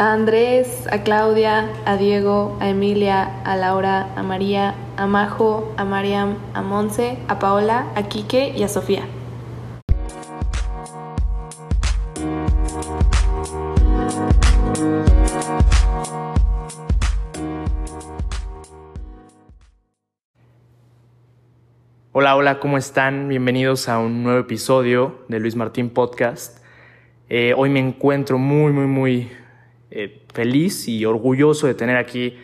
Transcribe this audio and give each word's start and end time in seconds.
A 0.00 0.12
Andrés, 0.12 0.86
a 0.92 1.02
Claudia, 1.02 1.68
a 1.84 1.96
Diego, 1.96 2.56
a 2.60 2.68
Emilia, 2.68 3.42
a 3.42 3.56
Laura, 3.56 4.14
a 4.14 4.22
María, 4.22 4.76
a 4.96 5.08
Majo, 5.08 5.74
a 5.76 5.84
Mariam, 5.84 6.36
a 6.54 6.62
Monse, 6.62 7.18
a 7.26 7.40
Paola, 7.40 7.90
a 7.96 8.04
Quique 8.04 8.54
y 8.56 8.62
a 8.62 8.68
Sofía. 8.68 9.02
Hola, 22.12 22.36
hola, 22.36 22.60
¿cómo 22.60 22.78
están? 22.78 23.26
Bienvenidos 23.26 23.88
a 23.88 23.98
un 23.98 24.22
nuevo 24.22 24.38
episodio 24.38 25.18
de 25.26 25.40
Luis 25.40 25.56
Martín 25.56 25.90
Podcast. 25.90 26.62
Eh, 27.28 27.52
hoy 27.56 27.68
me 27.68 27.80
encuentro 27.80 28.38
muy, 28.38 28.72
muy, 28.72 28.86
muy 28.86 29.32
eh, 29.90 30.22
feliz 30.34 30.86
y 30.86 31.04
orgulloso 31.06 31.66
de 31.66 31.74
tener 31.74 31.96
aquí 31.96 32.36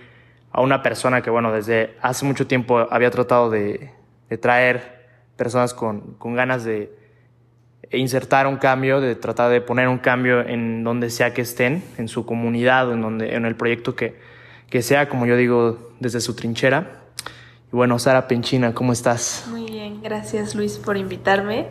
a 0.50 0.62
una 0.62 0.82
persona 0.82 1.20
que, 1.20 1.30
bueno, 1.30 1.52
desde 1.52 1.96
hace 2.00 2.24
mucho 2.24 2.46
tiempo 2.46 2.86
había 2.90 3.10
tratado 3.10 3.50
de, 3.50 3.90
traer 4.40 5.06
personas 5.36 5.74
con, 5.74 6.16
ganas 6.20 6.64
de 6.64 6.90
insertar 7.92 8.46
un 8.46 8.56
cambio, 8.56 9.00
de 9.00 9.14
tratar 9.14 9.50
de 9.50 9.60
poner 9.60 9.88
un 9.88 9.98
cambio 9.98 10.40
en 10.40 10.82
donde 10.84 11.10
sea 11.10 11.34
que 11.34 11.42
estén, 11.42 11.84
en 11.98 12.08
su 12.08 12.24
comunidad, 12.24 12.92
en, 12.92 13.02
donde, 13.02 13.34
en 13.34 13.44
el 13.44 13.56
proyecto 13.56 13.94
que, 13.94 14.16
que 14.70 14.82
sea, 14.82 15.08
como 15.08 15.26
yo 15.26 15.36
digo, 15.36 15.90
desde 16.00 16.20
su 16.20 16.34
trinchera. 16.34 17.02
Y 17.72 17.76
bueno, 17.76 17.98
Sara 17.98 18.26
Penchina, 18.26 18.74
¿cómo 18.74 18.92
estás? 18.92 19.46
Muy 19.50 19.66
bien, 19.66 20.02
gracias 20.02 20.54
Luis 20.54 20.78
por 20.78 20.96
invitarme. 20.96 21.66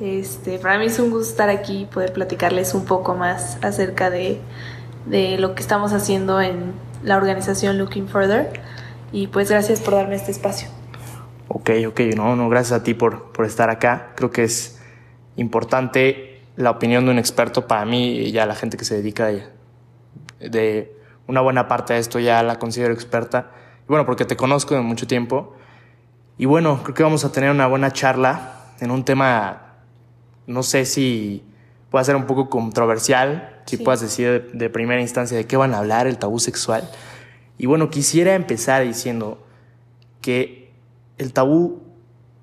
Este, 0.00 0.58
para 0.58 0.78
mí 0.78 0.86
es 0.86 0.98
un 0.98 1.10
gusto 1.10 1.30
estar 1.30 1.48
aquí 1.48 1.82
y 1.82 1.84
poder 1.86 2.12
platicarles 2.12 2.74
un 2.74 2.84
poco 2.84 3.14
más 3.14 3.58
acerca 3.62 4.10
de, 4.10 4.38
de 5.08 5.38
lo 5.38 5.54
que 5.54 5.62
estamos 5.62 5.92
haciendo 5.92 6.40
en 6.40 6.72
la 7.02 7.16
organización 7.16 7.78
Looking 7.78 8.08
Further. 8.08 8.60
Y 9.12 9.28
pues 9.28 9.50
gracias 9.50 9.80
por 9.80 9.94
darme 9.94 10.16
este 10.16 10.30
espacio. 10.30 10.68
Ok, 11.48 11.70
ok, 11.88 12.00
no, 12.16 12.36
no, 12.36 12.48
gracias 12.48 12.80
a 12.80 12.82
ti 12.82 12.94
por, 12.94 13.32
por 13.32 13.46
estar 13.46 13.70
acá. 13.70 14.12
Creo 14.14 14.30
que 14.30 14.44
es 14.44 14.80
importante 15.36 16.42
la 16.56 16.70
opinión 16.70 17.04
de 17.06 17.12
un 17.12 17.18
experto 17.18 17.66
para 17.66 17.84
mí 17.84 18.18
y 18.18 18.32
ya 18.32 18.44
la 18.44 18.54
gente 18.54 18.76
que 18.76 18.84
se 18.84 18.96
dedica 18.96 19.26
de, 19.26 19.46
de 20.40 20.96
una 21.26 21.40
buena 21.40 21.68
parte 21.68 21.94
de 21.94 22.00
esto 22.00 22.18
ya 22.18 22.42
la 22.42 22.58
considero 22.58 22.92
experta 22.92 23.52
bueno, 23.88 24.04
porque 24.04 24.26
te 24.26 24.36
conozco 24.36 24.74
de 24.74 24.82
mucho 24.82 25.06
tiempo. 25.06 25.54
Y 26.36 26.44
bueno, 26.44 26.82
creo 26.82 26.94
que 26.94 27.02
vamos 27.02 27.24
a 27.24 27.32
tener 27.32 27.50
una 27.50 27.66
buena 27.66 27.90
charla 27.90 28.74
en 28.80 28.90
un 28.90 29.04
tema, 29.04 29.78
no 30.46 30.62
sé 30.62 30.84
si 30.84 31.42
pueda 31.90 32.04
ser 32.04 32.16
un 32.16 32.26
poco 32.26 32.50
controversial, 32.50 33.60
si 33.66 33.76
puedas 33.76 34.00
decir 34.00 34.50
de, 34.52 34.70
primera 34.70 35.00
instancia 35.00 35.36
de 35.36 35.46
qué 35.46 35.56
van 35.56 35.74
a 35.74 35.78
hablar, 35.78 36.06
el 36.06 36.18
tabú 36.18 36.38
sexual. 36.38 36.88
Y 37.56 37.66
bueno, 37.66 37.90
quisiera 37.90 38.34
empezar 38.34 38.84
diciendo 38.84 39.38
que 40.20 40.72
el 41.16 41.32
tabú, 41.32 41.82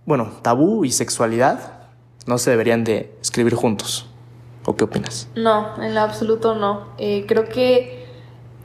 bueno, 0.05 0.31
tabú 0.41 0.85
y 0.85 0.91
sexualidad 0.91 1.73
no 2.25 2.37
se 2.37 2.49
deberían 2.49 2.83
de 2.83 3.15
escribir 3.21 3.55
juntos. 3.55 4.09
¿O 4.67 4.75
qué 4.75 4.83
opinas? 4.83 5.27
No, 5.35 5.81
en 5.81 5.93
lo 5.93 6.01
absoluto 6.01 6.55
no. 6.55 6.87
Eh, 6.97 7.25
creo 7.27 7.47
que 7.47 8.07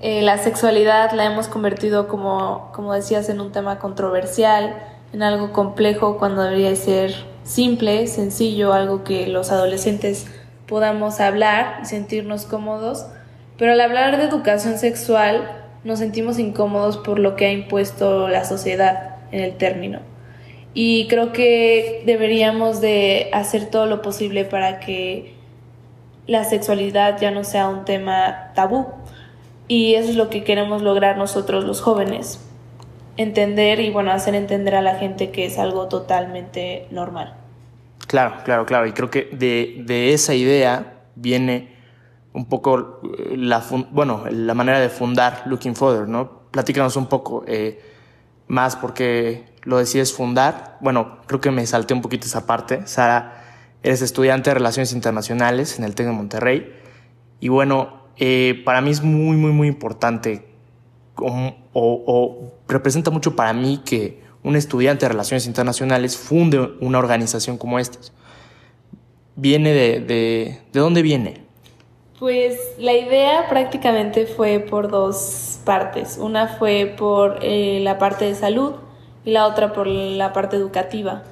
eh, 0.01 0.23
la 0.23 0.39
sexualidad 0.39 1.13
la 1.13 1.27
hemos 1.27 1.47
convertido, 1.47 2.09
como, 2.09 2.71
como 2.75 2.95
decías, 2.95 3.29
en 3.29 3.39
un 3.39 3.53
tema 3.53 3.79
controversial, 3.79 4.83
en 5.13 5.23
algo 5.23 5.53
complejo 5.53 6.17
cuando 6.17 6.43
debería 6.43 6.75
ser 6.75 7.15
simple, 7.45 8.07
sencillo, 8.07 8.73
algo 8.73 9.05
que 9.05 9.27
los 9.27 9.51
adolescentes 9.51 10.27
podamos 10.71 11.21
hablar 11.21 11.81
y 11.83 11.85
sentirnos 11.85 12.47
cómodos. 12.47 13.07
Pero 13.59 13.73
al 13.73 13.81
hablar 13.83 14.17
de 14.17 14.25
educación 14.25 14.79
sexual 14.79 15.51
nos 15.85 15.99
sentimos 15.99 16.39
incómodos 16.39 16.97
por 16.97 17.19
lo 17.19 17.37
que 17.37 17.47
ha 17.47 17.53
impuesto 17.53 18.29
la 18.29 18.45
sociedad 18.45 19.17
en 19.33 19.41
el 19.41 19.57
término. 19.59 19.99
Y 20.73 21.09
creo 21.09 21.33
que 21.33 22.03
deberíamos 22.07 22.81
de 22.81 23.29
hacer 23.33 23.67
todo 23.67 23.87
lo 23.87 24.01
posible 24.01 24.45
para 24.45 24.79
que 24.79 25.35
la 26.29 26.45
sexualidad 26.45 27.21
ya 27.21 27.33
no 27.33 27.43
sea 27.43 27.69
un 27.69 27.85
tema 27.85 28.53
tabú, 28.55 28.87
y 29.67 29.95
eso 29.95 30.11
es 30.11 30.17
lo 30.17 30.31
que 30.31 30.45
queremos 30.45 30.83
lograr 30.83 31.17
nosotros 31.17 31.65
los 31.65 31.81
jóvenes. 31.81 32.41
Entender 33.17 33.81
y 33.81 33.91
bueno, 33.91 34.13
hacer 34.13 34.35
entender 34.35 34.75
a 34.77 34.83
la 34.83 34.95
gente 34.95 35.31
que 35.31 35.45
es 35.45 35.59
algo 35.59 35.89
totalmente 35.89 36.87
normal. 36.91 37.40
Claro, 38.11 38.43
claro, 38.45 38.67
claro. 38.67 38.89
Y 38.89 38.93
creo 38.93 39.09
que 39.09 39.31
de, 39.31 40.13
esa 40.13 40.35
idea 40.35 41.05
viene 41.15 41.77
un 42.33 42.47
poco 42.47 43.01
eh, 43.05 43.37
la, 43.37 43.63
bueno, 43.93 44.25
la 44.29 44.53
manera 44.55 44.81
de 44.81 44.89
fundar 44.89 45.45
Looking 45.47 45.77
Further, 45.77 46.09
¿no? 46.09 46.41
Platícanos 46.51 46.97
un 46.97 47.07
poco 47.07 47.45
eh, 47.47 47.81
más 48.49 48.75
porque 48.75 49.55
lo 49.63 49.79
decides 49.79 50.13
fundar. 50.13 50.77
Bueno, 50.81 51.19
creo 51.27 51.41
que 51.41 51.53
me 51.53 51.65
salté 51.67 51.95
un 51.95 52.03
poquito 52.03 52.27
esa 52.27 52.49
parte. 52.49 52.85
Sara, 52.89 53.45
eres 53.85 54.03
estudiante 54.03 54.51
de 54.51 54.55
Relaciones 54.55 54.93
Internacionales 54.93 55.79
en 55.79 55.85
el 55.85 55.95
TEC 55.95 56.07
de 56.07 56.13
Monterrey. 56.13 56.75
Y 57.39 57.47
bueno, 57.47 58.07
eh, 58.17 58.61
para 58.65 58.81
mí 58.81 58.91
es 58.91 59.03
muy, 59.03 59.37
muy, 59.37 59.53
muy 59.53 59.69
importante 59.69 60.51
o, 61.15 62.53
representa 62.67 63.13
mucho 63.13 63.37
para 63.37 63.53
mí 63.53 63.83
que 63.85 64.21
un 64.43 64.57
estudiante 64.57 65.05
de 65.05 65.11
Relaciones 65.11 65.47
Internacionales 65.47 66.17
funde 66.17 66.59
una 66.81 66.99
organización 66.99 67.59
como 67.59 67.79
esta. 67.79 67.99
¿Viene 69.37 69.73
de, 69.73 70.01
de, 70.01 70.61
de 70.73 70.81
dónde 70.81 71.03
viene? 71.03 71.43
Pues 72.19 72.59
la 72.79 72.93
idea 72.93 73.49
prácticamente 73.49 74.27
fue 74.27 74.61
por 74.61 74.91
dos 74.91 75.59
partes. 75.65 76.19
Una 76.19 76.49
fue 76.49 76.95
por 76.99 77.39
eh, 77.41 77.81
la 77.83 77.99
parte 77.99 78.27
de 78.27 78.35
salud 78.35 78.75
y 79.25 79.31
la 79.31 79.47
otra 79.47 79.73
por 79.73 79.87
la 79.87 80.33
parte 80.33 80.57
educativa. 80.57 81.23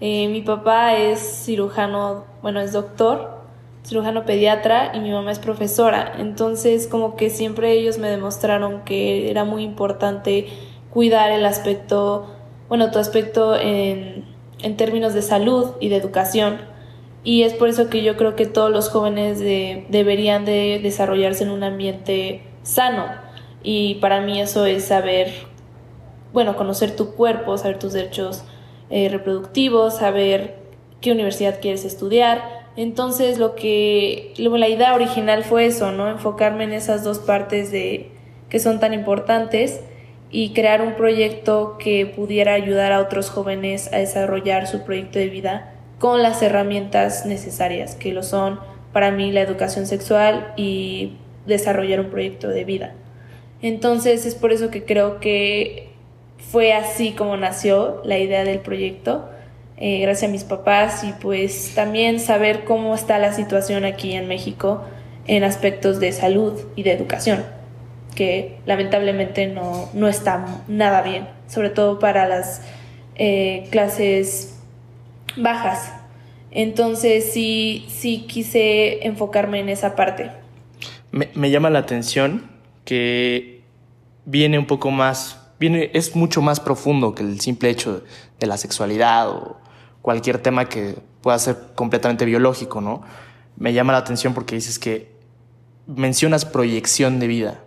Eh, 0.00 0.28
mi 0.28 0.42
papá 0.42 0.94
es 0.96 1.20
cirujano, 1.44 2.24
bueno, 2.42 2.60
es 2.60 2.72
doctor 2.72 3.34
cirujano 3.84 4.24
pediatra 4.24 4.92
y 4.94 5.00
mi 5.00 5.10
mamá 5.10 5.32
es 5.32 5.38
profesora. 5.38 6.12
Entonces 6.18 6.86
como 6.86 7.16
que 7.16 7.30
siempre 7.30 7.72
ellos 7.72 7.98
me 7.98 8.08
demostraron 8.08 8.82
que 8.84 9.30
era 9.30 9.44
muy 9.44 9.62
importante 9.62 10.46
cuidar 10.90 11.30
el 11.32 11.44
aspecto, 11.44 12.35
bueno, 12.68 12.90
tu 12.90 12.98
aspecto 12.98 13.56
en, 13.56 14.24
en 14.62 14.76
términos 14.76 15.14
de 15.14 15.22
salud 15.22 15.72
y 15.80 15.88
de 15.88 15.96
educación. 15.96 16.58
Y 17.24 17.42
es 17.42 17.54
por 17.54 17.68
eso 17.68 17.88
que 17.88 18.02
yo 18.02 18.16
creo 18.16 18.36
que 18.36 18.46
todos 18.46 18.70
los 18.70 18.88
jóvenes 18.88 19.40
deberían 19.40 20.44
de 20.44 20.78
desarrollarse 20.82 21.44
en 21.44 21.50
un 21.50 21.64
ambiente 21.64 22.42
sano. 22.62 23.06
Y 23.62 23.96
para 23.96 24.20
mí 24.20 24.40
eso 24.40 24.64
es 24.64 24.84
saber, 24.84 25.32
bueno, 26.32 26.56
conocer 26.56 26.94
tu 26.94 27.14
cuerpo, 27.14 27.58
saber 27.58 27.78
tus 27.78 27.92
derechos 27.92 28.44
eh, 28.90 29.08
reproductivos, 29.08 29.96
saber 29.96 30.66
qué 31.00 31.10
universidad 31.10 31.60
quieres 31.60 31.84
estudiar, 31.84 32.66
entonces 32.76 33.38
lo 33.38 33.54
que 33.54 34.34
la 34.36 34.68
idea 34.68 34.94
original 34.94 35.44
fue 35.44 35.66
eso, 35.66 35.92
¿no? 35.92 36.08
Enfocarme 36.10 36.64
en 36.64 36.72
esas 36.72 37.02
dos 37.02 37.18
partes 37.18 37.72
de 37.72 38.10
que 38.50 38.60
son 38.60 38.80
tan 38.80 38.92
importantes 38.92 39.80
y 40.30 40.52
crear 40.52 40.82
un 40.82 40.94
proyecto 40.94 41.76
que 41.78 42.06
pudiera 42.06 42.54
ayudar 42.54 42.92
a 42.92 43.00
otros 43.00 43.30
jóvenes 43.30 43.92
a 43.92 43.98
desarrollar 43.98 44.66
su 44.66 44.84
proyecto 44.84 45.18
de 45.18 45.28
vida 45.28 45.72
con 45.98 46.22
las 46.22 46.42
herramientas 46.42 47.26
necesarias, 47.26 47.94
que 47.94 48.12
lo 48.12 48.22
son 48.22 48.60
para 48.92 49.10
mí 49.10 49.32
la 49.32 49.40
educación 49.40 49.86
sexual 49.86 50.52
y 50.56 51.16
desarrollar 51.46 52.00
un 52.00 52.10
proyecto 52.10 52.48
de 52.48 52.64
vida. 52.64 52.94
Entonces 53.62 54.26
es 54.26 54.34
por 54.34 54.52
eso 54.52 54.70
que 54.70 54.84
creo 54.84 55.20
que 55.20 55.90
fue 56.38 56.72
así 56.72 57.12
como 57.12 57.36
nació 57.36 58.02
la 58.04 58.18
idea 58.18 58.44
del 58.44 58.58
proyecto 58.58 59.28
eh, 59.78 60.00
gracias 60.00 60.30
a 60.30 60.32
mis 60.32 60.44
papás 60.44 61.04
y 61.04 61.12
pues 61.20 61.72
también 61.74 62.18
saber 62.18 62.64
cómo 62.64 62.94
está 62.94 63.18
la 63.18 63.34
situación 63.34 63.84
aquí 63.84 64.12
en 64.12 64.26
México 64.26 64.82
en 65.26 65.44
aspectos 65.44 66.00
de 66.00 66.12
salud 66.12 66.58
y 66.76 66.82
de 66.82 66.92
educación, 66.92 67.44
que 68.16 68.58
lamentablemente 68.66 69.46
no, 69.46 69.88
no 69.94 70.08
está 70.08 70.64
nada 70.66 71.02
bien, 71.02 71.28
sobre 71.46 71.70
todo 71.70 72.00
para 72.00 72.26
las 72.26 72.62
eh, 73.14 73.68
clases 73.70 74.58
bajas. 75.36 75.92
Entonces 76.50 77.32
sí, 77.32 77.86
sí 77.88 78.26
quise 78.26 79.06
enfocarme 79.06 79.60
en 79.60 79.68
esa 79.68 79.94
parte. 79.94 80.32
Me, 81.12 81.28
me 81.34 81.52
llama 81.52 81.70
la 81.70 81.78
atención 81.78 82.50
que 82.84 83.62
viene 84.24 84.58
un 84.58 84.66
poco 84.66 84.90
más, 84.90 85.40
viene, 85.60 85.92
es 85.94 86.16
mucho 86.16 86.42
más 86.42 86.58
profundo 86.58 87.14
que 87.14 87.22
el 87.22 87.38
simple 87.40 87.70
hecho 87.70 88.02
de 88.40 88.46
la 88.48 88.56
sexualidad 88.56 89.30
o, 89.30 89.60
cualquier 90.06 90.38
tema 90.38 90.68
que 90.68 90.94
pueda 91.20 91.36
ser 91.36 91.56
completamente 91.74 92.24
biológico, 92.24 92.80
¿no? 92.80 93.02
Me 93.56 93.72
llama 93.72 93.90
la 93.90 93.98
atención 93.98 94.34
porque 94.34 94.54
dices 94.54 94.78
que 94.78 95.10
mencionas 95.88 96.44
proyección 96.44 97.18
de 97.18 97.26
vida. 97.26 97.64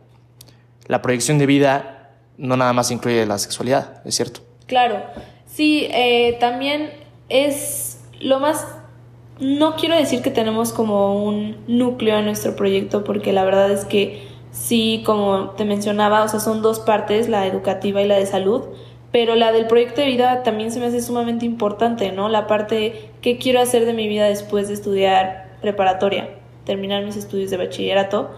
La 0.89 1.03
proyección 1.03 1.37
de 1.37 1.45
vida 1.45 2.09
no 2.39 2.57
nada 2.57 2.73
más 2.73 2.89
incluye 2.89 3.23
la 3.27 3.37
sexualidad, 3.37 4.01
¿es 4.05 4.15
cierto? 4.15 4.39
Claro, 4.65 5.03
sí, 5.45 5.87
eh, 5.91 6.35
también 6.39 6.89
es 7.29 8.01
lo 8.19 8.39
más... 8.39 8.65
No 9.39 9.75
quiero 9.75 9.95
decir 9.95 10.23
que 10.23 10.31
tenemos 10.31 10.73
como 10.73 11.23
un 11.23 11.57
núcleo 11.67 12.17
en 12.17 12.25
nuestro 12.25 12.55
proyecto 12.55 13.03
porque 13.03 13.33
la 13.33 13.43
verdad 13.43 13.69
es 13.69 13.85
que 13.85 14.27
sí, 14.51 15.03
como 15.05 15.51
te 15.51 15.63
mencionaba, 15.63 16.23
o 16.23 16.27
sea, 16.27 16.39
son 16.39 16.63
dos 16.63 16.79
partes, 16.79 17.29
la 17.29 17.45
educativa 17.45 18.01
y 18.01 18.07
la 18.07 18.15
de 18.15 18.25
salud, 18.25 18.63
pero 19.11 19.35
la 19.35 19.51
del 19.51 19.67
proyecto 19.67 20.01
de 20.01 20.07
vida 20.07 20.41
también 20.41 20.71
se 20.71 20.79
me 20.79 20.87
hace 20.87 21.03
sumamente 21.03 21.45
importante, 21.45 22.11
¿no? 22.11 22.29
La 22.29 22.47
parte, 22.47 23.11
¿qué 23.21 23.37
quiero 23.37 23.61
hacer 23.61 23.85
de 23.85 23.93
mi 23.93 24.07
vida 24.07 24.25
después 24.25 24.67
de 24.67 24.73
estudiar 24.73 25.55
preparatoria, 25.61 26.31
terminar 26.65 27.05
mis 27.05 27.15
estudios 27.15 27.51
de 27.51 27.57
bachillerato? 27.57 28.31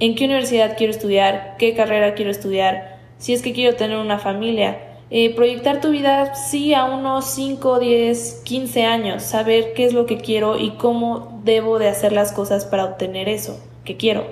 ¿En 0.00 0.14
qué 0.14 0.24
universidad 0.24 0.78
quiero 0.78 0.92
estudiar? 0.92 1.56
¿Qué 1.58 1.74
carrera 1.74 2.14
quiero 2.14 2.30
estudiar? 2.30 2.98
Si 3.18 3.34
es 3.34 3.42
que 3.42 3.52
quiero 3.52 3.76
tener 3.76 3.98
una 3.98 4.18
familia. 4.18 4.78
Eh, 5.10 5.34
proyectar 5.34 5.82
tu 5.82 5.90
vida, 5.90 6.34
sí, 6.34 6.72
a 6.72 6.86
unos 6.86 7.26
5, 7.26 7.78
10, 7.78 8.40
15 8.46 8.86
años, 8.86 9.22
saber 9.22 9.74
qué 9.74 9.84
es 9.84 9.92
lo 9.92 10.06
que 10.06 10.16
quiero 10.16 10.56
y 10.56 10.70
cómo 10.70 11.42
debo 11.44 11.78
de 11.78 11.88
hacer 11.88 12.12
las 12.12 12.32
cosas 12.32 12.64
para 12.64 12.86
obtener 12.86 13.28
eso 13.28 13.60
que 13.84 13.98
quiero. 13.98 14.24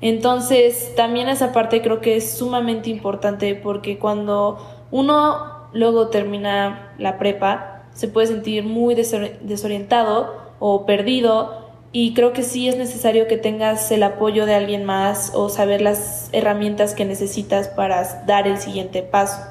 Entonces, 0.00 0.92
también 0.96 1.28
esa 1.28 1.52
parte 1.52 1.82
creo 1.82 2.00
que 2.00 2.16
es 2.16 2.36
sumamente 2.36 2.90
importante 2.90 3.54
porque 3.54 4.00
cuando 4.00 4.58
uno 4.90 5.68
luego 5.72 6.08
termina 6.08 6.94
la 6.98 7.18
prepa, 7.18 7.84
se 7.92 8.08
puede 8.08 8.26
sentir 8.26 8.64
muy 8.64 8.96
desorientado 8.96 10.34
o 10.58 10.84
perdido 10.84 11.61
y 11.92 12.14
creo 12.14 12.32
que 12.32 12.42
sí 12.42 12.68
es 12.68 12.76
necesario 12.76 13.28
que 13.28 13.36
tengas 13.36 13.90
el 13.90 14.02
apoyo 14.02 14.46
de 14.46 14.54
alguien 14.54 14.84
más 14.84 15.32
o 15.34 15.50
saber 15.50 15.82
las 15.82 16.30
herramientas 16.32 16.94
que 16.94 17.04
necesitas 17.04 17.68
para 17.68 18.24
dar 18.26 18.48
el 18.48 18.58
siguiente 18.58 19.02
paso. 19.02 19.42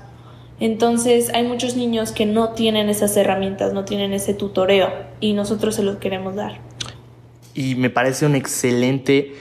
Entonces 0.59 1.29
hay 1.33 1.47
muchos 1.47 1.75
niños 1.75 2.11
que 2.11 2.25
no 2.25 2.53
tienen 2.53 2.89
esas 2.89 3.15
herramientas, 3.15 3.73
no 3.73 3.85
tienen 3.85 4.13
ese 4.13 4.33
tutoreo 4.33 4.89
y 5.19 5.33
nosotros 5.33 5.75
se 5.75 5.83
los 5.83 5.97
queremos 5.97 6.35
dar. 6.35 6.59
Y 7.53 7.75
me 7.75 7.89
parece 7.91 8.25
una 8.25 8.38
excelente 8.38 9.35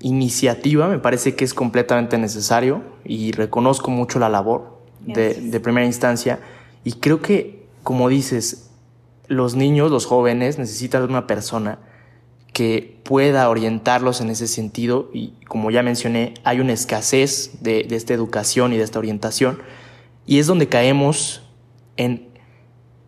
iniciativa, 0.00 0.88
me 0.88 0.98
parece 0.98 1.34
que 1.34 1.44
es 1.44 1.52
completamente 1.52 2.16
necesario 2.16 2.82
y 3.04 3.32
reconozco 3.32 3.90
mucho 3.90 4.18
la 4.18 4.28
labor 4.30 4.78
de, 5.00 5.60
primera 5.60 5.86
instancia. 5.86 6.38
Y 6.84 6.92
creo 6.92 7.20
que, 7.20 7.66
como 7.82 8.08
dices, 8.08 8.70
los 9.26 9.54
niños, 9.54 9.90
los 9.90 10.06
jóvenes 10.06 10.58
necesitan 10.58 11.02
una 11.02 11.26
persona 11.26 11.78
que 12.58 12.98
pueda 13.04 13.48
orientarlos 13.48 14.20
en 14.20 14.30
ese 14.30 14.48
sentido 14.48 15.10
y 15.14 15.34
como 15.46 15.70
ya 15.70 15.84
mencioné, 15.84 16.34
hay 16.42 16.58
una 16.58 16.72
escasez 16.72 17.52
de, 17.60 17.84
de, 17.84 17.94
esta 17.94 18.14
educación 18.14 18.72
y 18.72 18.78
de 18.78 18.82
esta 18.82 18.98
orientación 18.98 19.62
y 20.26 20.40
es 20.40 20.48
donde 20.48 20.66
caemos 20.66 21.44
en 21.96 22.30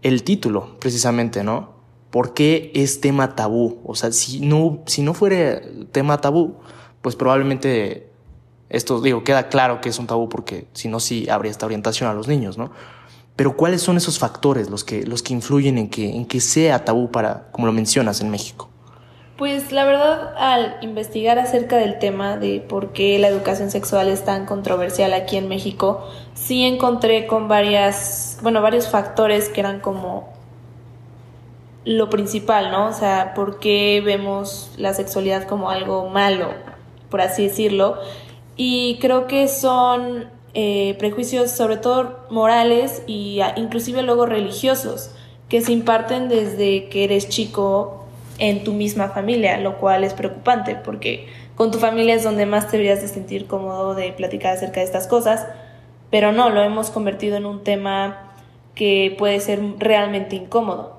el 0.03 0.23
título 0.23 0.79
precisamente, 0.79 1.43
¿no? 1.43 1.81
¿Por 2.13 2.33
qué 2.33 2.71
es 2.77 3.01
tema 3.01 3.35
tabú? 3.35 3.81
O 3.85 3.97
sea, 3.97 4.13
si 4.13 4.39
no, 4.39 4.85
si 4.87 5.03
no 5.03 5.15
fuera 5.15 5.61
tema 5.91 6.21
tabú, 6.21 6.59
pues 7.03 7.17
probablemente 7.17 8.09
esto, 8.69 9.01
digo, 9.01 9.25
queda 9.25 9.49
claro 9.49 9.81
que 9.81 9.89
es 9.89 9.99
un 9.99 10.07
tabú 10.07 10.29
porque 10.29 10.69
si 10.75 10.87
no, 10.87 11.01
sí 11.01 11.29
habría 11.29 11.51
esta 11.51 11.67
orientación 11.67 12.09
a 12.09 12.15
los 12.15 12.29
niños, 12.29 12.57
¿no? 12.57 12.71
Pero 13.35 13.57
¿cuáles 13.57 13.83
son 13.83 13.97
esos 13.97 14.21
factores 14.21 14.71
los 14.71 14.85
que, 14.85 15.05
los 15.05 15.25
que 15.25 15.33
influyen 15.33 15.77
en 15.77 15.91
que, 15.91 16.09
en 16.09 16.25
que 16.25 16.39
sea 16.41 16.85
tabú 16.85 17.11
para, 17.11 17.51
como 17.51 17.67
lo 17.67 17.73
mencionas, 17.73 18.21
en 18.21 18.31
México? 18.31 18.70
Pues 19.41 19.73
la 19.73 19.87
verdad, 19.87 20.35
al 20.37 20.77
investigar 20.83 21.39
acerca 21.39 21.79
del 21.79 21.99
tema 21.99 22.37
de 22.37 22.61
por 22.61 22.93
qué 22.93 23.19
la 23.19 23.29
educación 23.29 23.71
sexual 23.71 24.09
es 24.09 24.23
tan 24.23 24.45
controversial 24.45 25.15
aquí 25.15 25.39
en 25.39 25.49
México, 25.49 26.07
sí 26.35 26.63
encontré 26.67 27.27
con 27.27 27.49
varias, 27.49 28.39
bueno, 28.43 28.61
varios 28.61 28.89
factores 28.89 29.49
que 29.49 29.61
eran 29.61 29.81
como 29.81 30.29
lo 31.87 32.11
principal, 32.11 32.71
¿no? 32.71 32.89
O 32.89 32.93
sea, 32.93 33.33
por 33.33 33.61
qué 33.61 34.03
vemos 34.05 34.73
la 34.77 34.93
sexualidad 34.93 35.45
como 35.45 35.71
algo 35.71 36.11
malo, 36.11 36.51
por 37.09 37.23
así 37.23 37.45
decirlo, 37.45 37.97
y 38.59 38.99
creo 39.01 39.27
que 39.27 39.49
son 39.49 40.29
eh, 40.53 40.97
prejuicios 40.99 41.51
sobre 41.51 41.79
todo 41.79 42.27
morales 42.29 43.03
y 43.07 43.41
inclusive 43.57 44.03
luego 44.03 44.27
religiosos 44.27 45.13
que 45.49 45.63
se 45.63 45.73
imparten 45.73 46.29
desde 46.29 46.91
que 46.91 47.05
eres 47.05 47.31
chico 47.31 48.00
en 48.41 48.65
tu 48.65 48.73
misma 48.73 49.11
familia, 49.11 49.59
lo 49.59 49.79
cual 49.79 50.03
es 50.03 50.15
preocupante 50.15 50.75
porque 50.75 51.29
con 51.55 51.71
tu 51.71 51.79
familia 51.79 52.15
es 52.15 52.25
donde 52.25 52.47
más 52.47 52.67
te 52.67 52.79
deberías 52.79 53.03
de 53.03 53.09
sentir 53.09 53.47
cómodo 53.47 53.95
de 53.95 54.13
platicar 54.13 54.55
acerca 54.55 54.81
de 54.81 54.87
estas 54.87 55.07
cosas, 55.07 55.47
pero 56.11 56.33
no, 56.33 56.51
lo 56.51 56.63
hemos 56.63 56.91
convertido 56.91 57.37
en 57.37 57.47
un 57.47 57.63
tema 57.63 58.33
que 58.75 59.15
puede 59.19 59.39
ser 59.41 59.61
realmente 59.79 60.37
incómodo. 60.37 60.99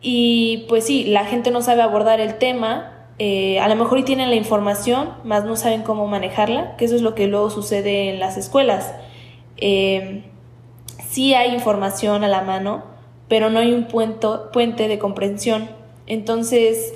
Y 0.00 0.66
pues 0.68 0.84
sí, 0.84 1.04
la 1.04 1.24
gente 1.24 1.52
no 1.52 1.62
sabe 1.62 1.82
abordar 1.82 2.20
el 2.20 2.34
tema 2.34 2.92
eh, 3.18 3.60
a 3.60 3.68
lo 3.68 3.76
mejor 3.76 4.00
y 4.00 4.02
tienen 4.02 4.30
la 4.30 4.36
información, 4.36 5.10
más 5.22 5.44
no 5.44 5.54
saben 5.54 5.82
cómo 5.82 6.08
manejarla, 6.08 6.76
que 6.76 6.86
eso 6.86 6.96
es 6.96 7.02
lo 7.02 7.14
que 7.14 7.28
luego 7.28 7.50
sucede 7.50 8.10
en 8.10 8.18
las 8.18 8.36
escuelas. 8.36 8.92
Eh, 9.58 10.24
sí 11.08 11.34
hay 11.34 11.54
información 11.54 12.24
a 12.24 12.28
la 12.28 12.42
mano, 12.42 12.82
pero 13.28 13.50
no 13.50 13.60
hay 13.60 13.72
un 13.72 13.86
puente 13.86 14.88
de 14.88 14.98
comprensión. 14.98 15.81
Entonces, 16.06 16.92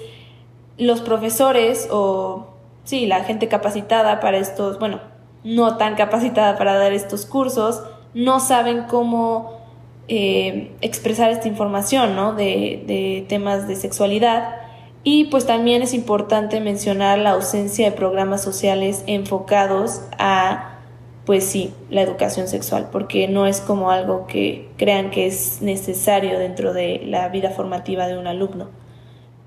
los 0.78 1.00
profesores 1.00 1.88
o, 1.90 2.48
sí, 2.84 3.06
la 3.06 3.24
gente 3.24 3.48
capacitada 3.48 4.20
para 4.20 4.38
estos, 4.38 4.78
bueno, 4.78 5.00
no 5.44 5.76
tan 5.76 5.94
capacitada 5.94 6.56
para 6.56 6.76
dar 6.76 6.92
estos 6.92 7.26
cursos, 7.26 7.82
no 8.14 8.40
saben 8.40 8.84
cómo 8.88 9.60
eh, 10.08 10.72
expresar 10.80 11.30
esta 11.30 11.48
información, 11.48 12.16
¿no? 12.16 12.32
De, 12.34 12.82
de 12.86 13.24
temas 13.28 13.68
de 13.68 13.76
sexualidad 13.76 14.66
y 15.08 15.26
pues 15.26 15.46
también 15.46 15.82
es 15.82 15.94
importante 15.94 16.58
mencionar 16.58 17.20
la 17.20 17.30
ausencia 17.30 17.88
de 17.88 17.96
programas 17.96 18.42
sociales 18.42 19.04
enfocados 19.06 20.00
a, 20.18 20.78
pues 21.24 21.44
sí, 21.44 21.72
la 21.90 22.02
educación 22.02 22.48
sexual, 22.48 22.88
porque 22.90 23.28
no 23.28 23.46
es 23.46 23.60
como 23.60 23.92
algo 23.92 24.26
que 24.26 24.68
crean 24.76 25.12
que 25.12 25.28
es 25.28 25.62
necesario 25.62 26.40
dentro 26.40 26.72
de 26.72 27.02
la 27.06 27.28
vida 27.28 27.50
formativa 27.50 28.08
de 28.08 28.18
un 28.18 28.26
alumno. 28.26 28.66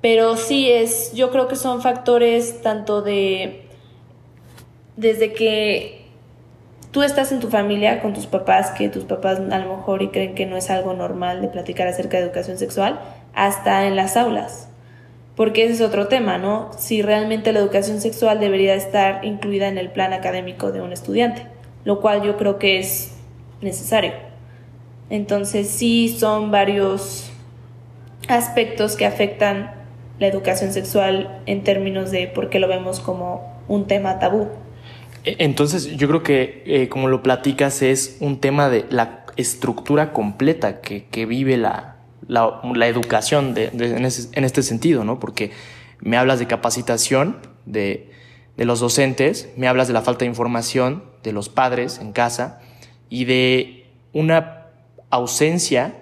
Pero 0.02 0.38
sí 0.38 0.72
es, 0.72 1.14
yo 1.14 1.30
creo 1.32 1.48
que 1.48 1.56
son 1.56 1.82
factores 1.82 2.62
tanto 2.62 3.02
de, 3.02 3.66
desde 4.96 5.34
que 5.34 6.06
tú 6.92 7.04
estás 7.04 7.32
en 7.32 7.40
tu 7.40 7.50
familia 7.50 8.02
con 8.02 8.14
tus 8.14 8.26
papás, 8.26 8.72
que 8.72 8.90
tus 8.90 9.04
papás 9.04 9.40
a 9.40 9.60
lo 9.60 9.78
mejor 9.78 10.02
y 10.02 10.10
creen 10.10 10.36
que 10.36 10.46
no 10.46 10.56
es 10.56 10.70
algo 10.70 10.94
normal 10.94 11.42
de 11.42 11.50
platicar 11.50 11.88
acerca 11.88 12.18
de 12.18 12.24
educación 12.24 12.58
sexual, 12.58 13.00
hasta 13.34 13.86
en 13.86 13.96
las 13.96 14.16
aulas 14.16 14.70
porque 15.40 15.64
ese 15.64 15.76
es 15.76 15.82
otro 15.82 16.10
tema, 16.10 16.38
¿no? 16.38 16.70
Si 16.78 17.02
realmente 17.02 17.54
la 17.54 17.60
educación 17.60 18.02
sexual 18.02 18.42
debería 18.42 18.76
estar 18.76 19.24
incluida 19.24 19.70
en 19.70 19.78
el 19.78 19.90
plan 19.90 20.12
académico 20.12 20.74
de 20.74 20.82
un 20.82 20.92
estudiante, 20.92 21.44
lo 21.86 22.02
cual 22.02 22.24
yo 22.24 22.36
creo 22.36 22.60
que 22.60 22.78
es 22.78 23.14
necesario. 23.62 24.12
Entonces 25.10 25.70
sí 25.70 26.10
son 26.10 26.52
varios 26.52 27.32
aspectos 28.28 28.98
que 28.98 29.06
afectan 29.06 29.79
la 30.20 30.28
educación 30.28 30.74
sexual 30.74 31.42
en 31.46 31.64
términos 31.64 32.12
de 32.12 32.28
por 32.28 32.50
qué 32.50 32.60
lo 32.60 32.68
vemos 32.68 33.00
como 33.00 33.64
un 33.68 33.88
tema 33.88 34.20
tabú. 34.20 34.48
E, 35.24 35.38
entonces 35.40 35.96
yo 35.98 36.08
creo 36.08 36.24
que 36.24 36.64
eh, 36.66 36.90
como 36.90 37.08
lo 37.08 37.24
platicas 37.24 37.82
es 37.82 38.18
un 38.20 38.40
tema 38.40 38.70
de 38.70 38.86
la 38.90 39.26
estructura 39.38 40.12
completa 40.12 40.82
que, 40.82 41.06
que 41.06 41.26
vive 41.26 41.58
la, 41.58 42.00
la, 42.30 42.88
educación 42.88 43.54
de, 43.54 43.70
en, 43.74 44.46
este 44.46 44.64
sentido, 44.64 45.04
¿no? 45.04 45.20
Porque 45.20 45.52
me 46.00 46.16
hablas 46.16 46.40
de 46.40 46.48
capacitación 46.48 47.38
de, 47.66 48.12
los 48.56 48.80
docentes, 48.80 49.50
me 49.58 49.68
hablas 49.68 49.88
de 49.88 49.94
la 49.94 50.02
falta 50.02 50.20
de 50.20 50.28
información 50.28 51.04
de 51.24 51.34
los 51.34 51.50
padres 51.50 52.00
en 52.00 52.12
casa 52.12 52.62
y 53.10 53.26
de 53.26 53.88
una 54.14 54.68
ausencia 55.10 55.99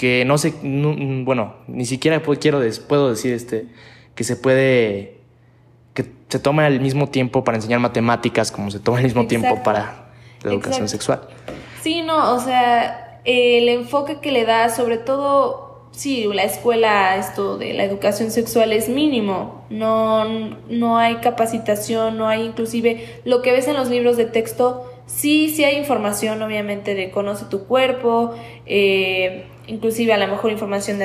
que 0.00 0.24
no 0.24 0.38
sé, 0.38 0.54
bueno, 0.62 1.56
ni 1.68 1.84
siquiera 1.84 2.22
puedo, 2.22 2.40
quiero, 2.40 2.62
puedo 2.88 3.10
decir 3.10 3.34
este, 3.34 3.66
que 4.14 4.24
se 4.24 4.34
puede, 4.34 5.18
que 5.92 6.06
se 6.30 6.38
toma 6.38 6.66
el 6.66 6.80
mismo 6.80 7.10
tiempo 7.10 7.44
para 7.44 7.58
enseñar 7.58 7.80
matemáticas 7.80 8.50
como 8.50 8.70
se 8.70 8.78
toma 8.78 8.96
el 9.00 9.04
mismo 9.04 9.26
tiempo 9.26 9.62
para 9.62 10.10
la 10.42 10.52
educación 10.52 10.88
sexual. 10.88 11.20
Sí, 11.82 12.00
no, 12.00 12.34
o 12.34 12.40
sea, 12.40 13.20
el 13.26 13.68
enfoque 13.68 14.20
que 14.22 14.32
le 14.32 14.46
da, 14.46 14.70
sobre 14.70 14.96
todo, 14.96 15.90
sí, 15.90 16.26
la 16.32 16.44
escuela, 16.44 17.16
esto 17.16 17.58
de 17.58 17.74
la 17.74 17.84
educación 17.84 18.30
sexual 18.30 18.72
es 18.72 18.88
mínimo, 18.88 19.66
no, 19.68 20.24
no 20.70 20.96
hay 20.96 21.16
capacitación, 21.16 22.16
no 22.16 22.26
hay 22.26 22.46
inclusive 22.46 23.20
lo 23.26 23.42
que 23.42 23.52
ves 23.52 23.68
en 23.68 23.74
los 23.74 23.90
libros 23.90 24.16
de 24.16 24.24
texto, 24.24 24.90
sí, 25.04 25.50
sí 25.50 25.62
hay 25.62 25.76
información 25.76 26.40
obviamente 26.40 26.94
de 26.94 27.10
conoce 27.10 27.44
tu 27.50 27.66
cuerpo, 27.66 28.34
eh, 28.64 29.44
inclusive 29.70 30.12
a 30.12 30.18
lo 30.18 30.26
mejor 30.26 30.50
información 30.50 30.98
de 30.98 31.04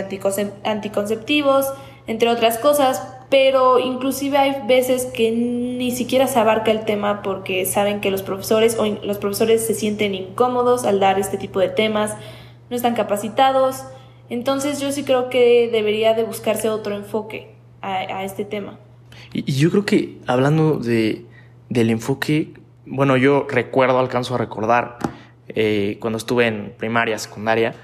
anticonceptivos, 0.63 1.67
entre 2.07 2.29
otras 2.29 2.57
cosas, 2.57 3.01
pero 3.29 3.79
inclusive 3.79 4.37
hay 4.37 4.55
veces 4.67 5.05
que 5.05 5.31
ni 5.31 5.91
siquiera 5.91 6.27
se 6.27 6.39
abarca 6.39 6.71
el 6.71 6.85
tema 6.85 7.21
porque 7.21 7.65
saben 7.65 8.01
que 8.01 8.11
los 8.11 8.23
profesores 8.23 8.77
o 8.77 8.85
los 8.85 9.17
profesores 9.17 9.65
se 9.65 9.73
sienten 9.73 10.13
incómodos 10.15 10.85
al 10.85 10.99
dar 10.99 11.19
este 11.19 11.37
tipo 11.37 11.59
de 11.59 11.69
temas, 11.69 12.15
no 12.69 12.75
están 12.75 12.95
capacitados. 12.95 13.83
Entonces 14.29 14.79
yo 14.79 14.91
sí 14.91 15.03
creo 15.03 15.29
que 15.29 15.69
debería 15.71 16.13
de 16.13 16.23
buscarse 16.23 16.69
otro 16.69 16.95
enfoque 16.95 17.53
a, 17.81 18.23
este 18.23 18.45
tema. 18.45 18.79
Y, 19.31 19.53
yo 19.53 19.69
creo 19.69 19.85
que 19.85 20.17
hablando 20.25 20.79
de, 20.79 21.25
del 21.69 21.91
enfoque, 21.91 22.53
bueno, 22.87 23.15
yo 23.15 23.45
recuerdo, 23.47 23.99
alcanzo 23.99 24.33
a 24.33 24.37
recordar, 24.39 24.97
eh, 25.49 25.97
cuando 25.99 26.17
estuve 26.17 26.47
en 26.47 26.73
primaria, 26.77 27.19
secundaria, 27.19 27.75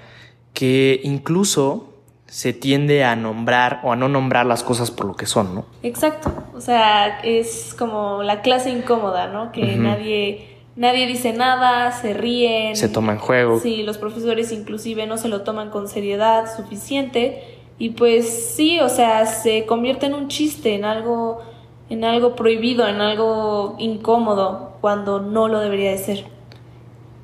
que 0.53 0.99
incluso 1.03 1.87
se 2.27 2.53
tiende 2.53 3.03
a 3.03 3.15
nombrar 3.15 3.81
o 3.83 3.91
a 3.91 3.95
no 3.95 4.07
nombrar 4.07 4.45
las 4.45 4.63
cosas 4.63 4.89
por 4.89 5.05
lo 5.05 5.15
que 5.15 5.25
son, 5.25 5.53
¿no? 5.53 5.65
Exacto, 5.83 6.31
o 6.55 6.61
sea, 6.61 7.19
es 7.23 7.75
como 7.77 8.23
la 8.23 8.41
clase 8.41 8.69
incómoda, 8.69 9.27
¿no? 9.27 9.51
Que 9.51 9.75
nadie 9.75 10.47
nadie 10.75 11.07
dice 11.07 11.33
nada, 11.33 11.91
se 11.91 12.13
ríen. 12.13 12.75
Se 12.75 12.89
toma 12.89 13.13
en 13.13 13.19
juego. 13.19 13.59
Sí, 13.59 13.83
los 13.83 13.97
profesores 13.97 14.51
inclusive 14.51 15.05
no 15.07 15.17
se 15.17 15.27
lo 15.27 15.41
toman 15.41 15.69
con 15.69 15.87
seriedad 15.87 16.45
suficiente 16.55 17.59
y 17.77 17.89
pues 17.89 18.53
sí, 18.55 18.79
o 18.79 18.89
sea, 18.89 19.25
se 19.25 19.65
convierte 19.65 20.05
en 20.05 20.13
un 20.13 20.27
chiste, 20.27 20.75
en 20.75 20.85
algo 20.85 21.41
en 21.89 22.05
algo 22.05 22.37
prohibido, 22.37 22.87
en 22.87 23.01
algo 23.01 23.75
incómodo 23.77 24.77
cuando 24.79 25.19
no 25.19 25.49
lo 25.49 25.59
debería 25.59 25.91
de 25.91 25.97
ser. 25.97 26.23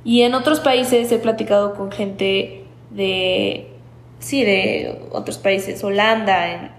Y 0.04 0.24
en 0.24 0.34
otros 0.34 0.60
países 0.60 1.10
he 1.14 1.20
platicado 1.20 1.74
con 1.74 1.90
gente 1.90 2.67
de 2.98 3.68
sí, 4.20 4.44
de 4.44 5.00
otros 5.12 5.38
países, 5.38 5.84
Holanda, 5.84 6.52
en 6.52 6.72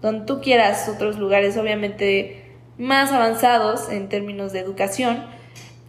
donde 0.00 0.26
tú 0.26 0.40
quieras, 0.40 0.88
otros 0.88 1.18
lugares 1.18 1.56
obviamente 1.56 2.52
más 2.78 3.12
avanzados 3.12 3.90
en 3.90 4.08
términos 4.08 4.52
de 4.52 4.60
educación. 4.60 5.24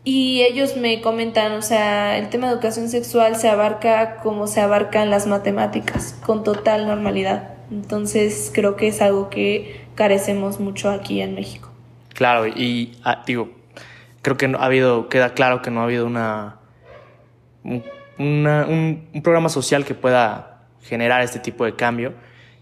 Y 0.03 0.41
ellos 0.43 0.77
me 0.77 1.01
comentan, 1.01 1.53
o 1.53 1.61
sea, 1.61 2.17
el 2.17 2.29
tema 2.29 2.47
de 2.47 2.53
educación 2.53 2.89
sexual 2.89 3.35
se 3.35 3.49
abarca 3.49 4.17
como 4.17 4.45
se 4.45 4.61
abarcan 4.61 5.09
las 5.09 5.25
matemáticas, 5.25 6.19
con 6.25 6.43
total 6.43 6.85
normalidad. 6.85 7.55
Entonces 7.71 8.51
creo 8.53 8.75
que 8.75 8.87
es 8.87 9.01
algo 9.01 9.29
que 9.29 9.81
carecemos 9.95 10.59
mucho 10.59 10.91
aquí 10.91 11.21
en 11.21 11.33
México. 11.33 11.71
Claro, 12.13 12.45
y 12.45 12.95
ah, 13.03 13.23
digo, 13.25 13.49
creo 14.21 14.37
que 14.37 14.45
ha 14.45 14.63
habido, 14.63 15.09
queda 15.09 15.33
claro 15.33 15.63
que 15.63 15.71
no 15.71 15.81
ha 15.81 15.85
habido 15.85 16.05
una, 16.05 16.59
un, 17.63 17.83
un 18.17 19.22
programa 19.24 19.50
social 19.50 19.86
que 19.86 19.93
pueda 19.93 20.55
generar 20.81 21.22
este 21.22 21.39
tipo 21.39 21.65
de 21.65 21.75
cambio. 21.75 22.13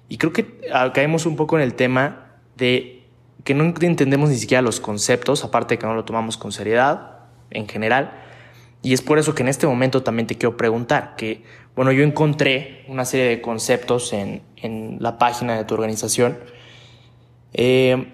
Y 0.10 0.18
creo 0.18 0.34
que 0.34 0.62
ah, 0.72 0.92
caemos 0.94 1.26
un 1.26 1.36
poco 1.36 1.58
en 1.58 1.64
el 1.64 1.74
tema 1.74 2.38
de 2.56 3.04
que 3.44 3.54
no 3.54 3.74
entendemos 3.82 4.30
ni 4.30 4.36
siquiera 4.36 4.62
los 4.62 4.80
conceptos, 4.80 5.44
aparte 5.44 5.76
de 5.76 5.80
que 5.80 5.86
no 5.86 5.96
lo 5.96 6.06
tomamos 6.06 6.38
con 6.38 6.52
seriedad 6.52 7.20
en 7.50 7.68
general. 7.68 8.20
Y 8.82 8.94
es 8.94 9.02
por 9.02 9.18
eso 9.18 9.34
que 9.34 9.44
en 9.44 9.50
este 9.50 9.68
momento 9.68 10.04
también 10.04 10.28
te 10.28 10.38
quiero 10.38 10.58
preguntar, 10.58 11.16
que, 11.16 11.44
bueno, 11.76 11.92
yo 11.92 12.04
encontré 12.04 12.86
una 12.88 13.06
serie 13.06 13.28
de 13.28 13.42
conceptos 13.42 14.14
en, 14.14 14.42
en 14.58 14.98
la 15.00 15.18
página 15.18 15.58
de 15.58 15.64
tu 15.64 15.74
organización, 15.74 16.38
eh, 17.54 18.14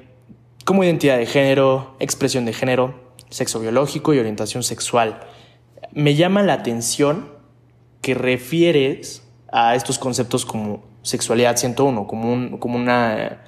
como 0.66 0.84
identidad 0.84 1.18
de 1.18 1.26
género, 1.26 1.96
expresión 2.00 2.46
de 2.46 2.54
género, 2.54 2.94
sexo 3.30 3.60
biológico 3.60 4.14
y 4.14 4.20
orientación 4.20 4.64
sexual. 4.64 5.22
Me 5.92 6.16
llama 6.16 6.44
la 6.44 6.54
atención 6.54 7.30
que 8.02 8.14
refieres 8.14 9.28
a 9.52 9.76
estos 9.76 10.00
conceptos 10.00 10.46
como 10.46 10.84
sexualidad 11.02 11.58
101, 11.58 12.08
como, 12.08 12.32
un, 12.32 12.58
como 12.58 12.76
una, 12.78 13.42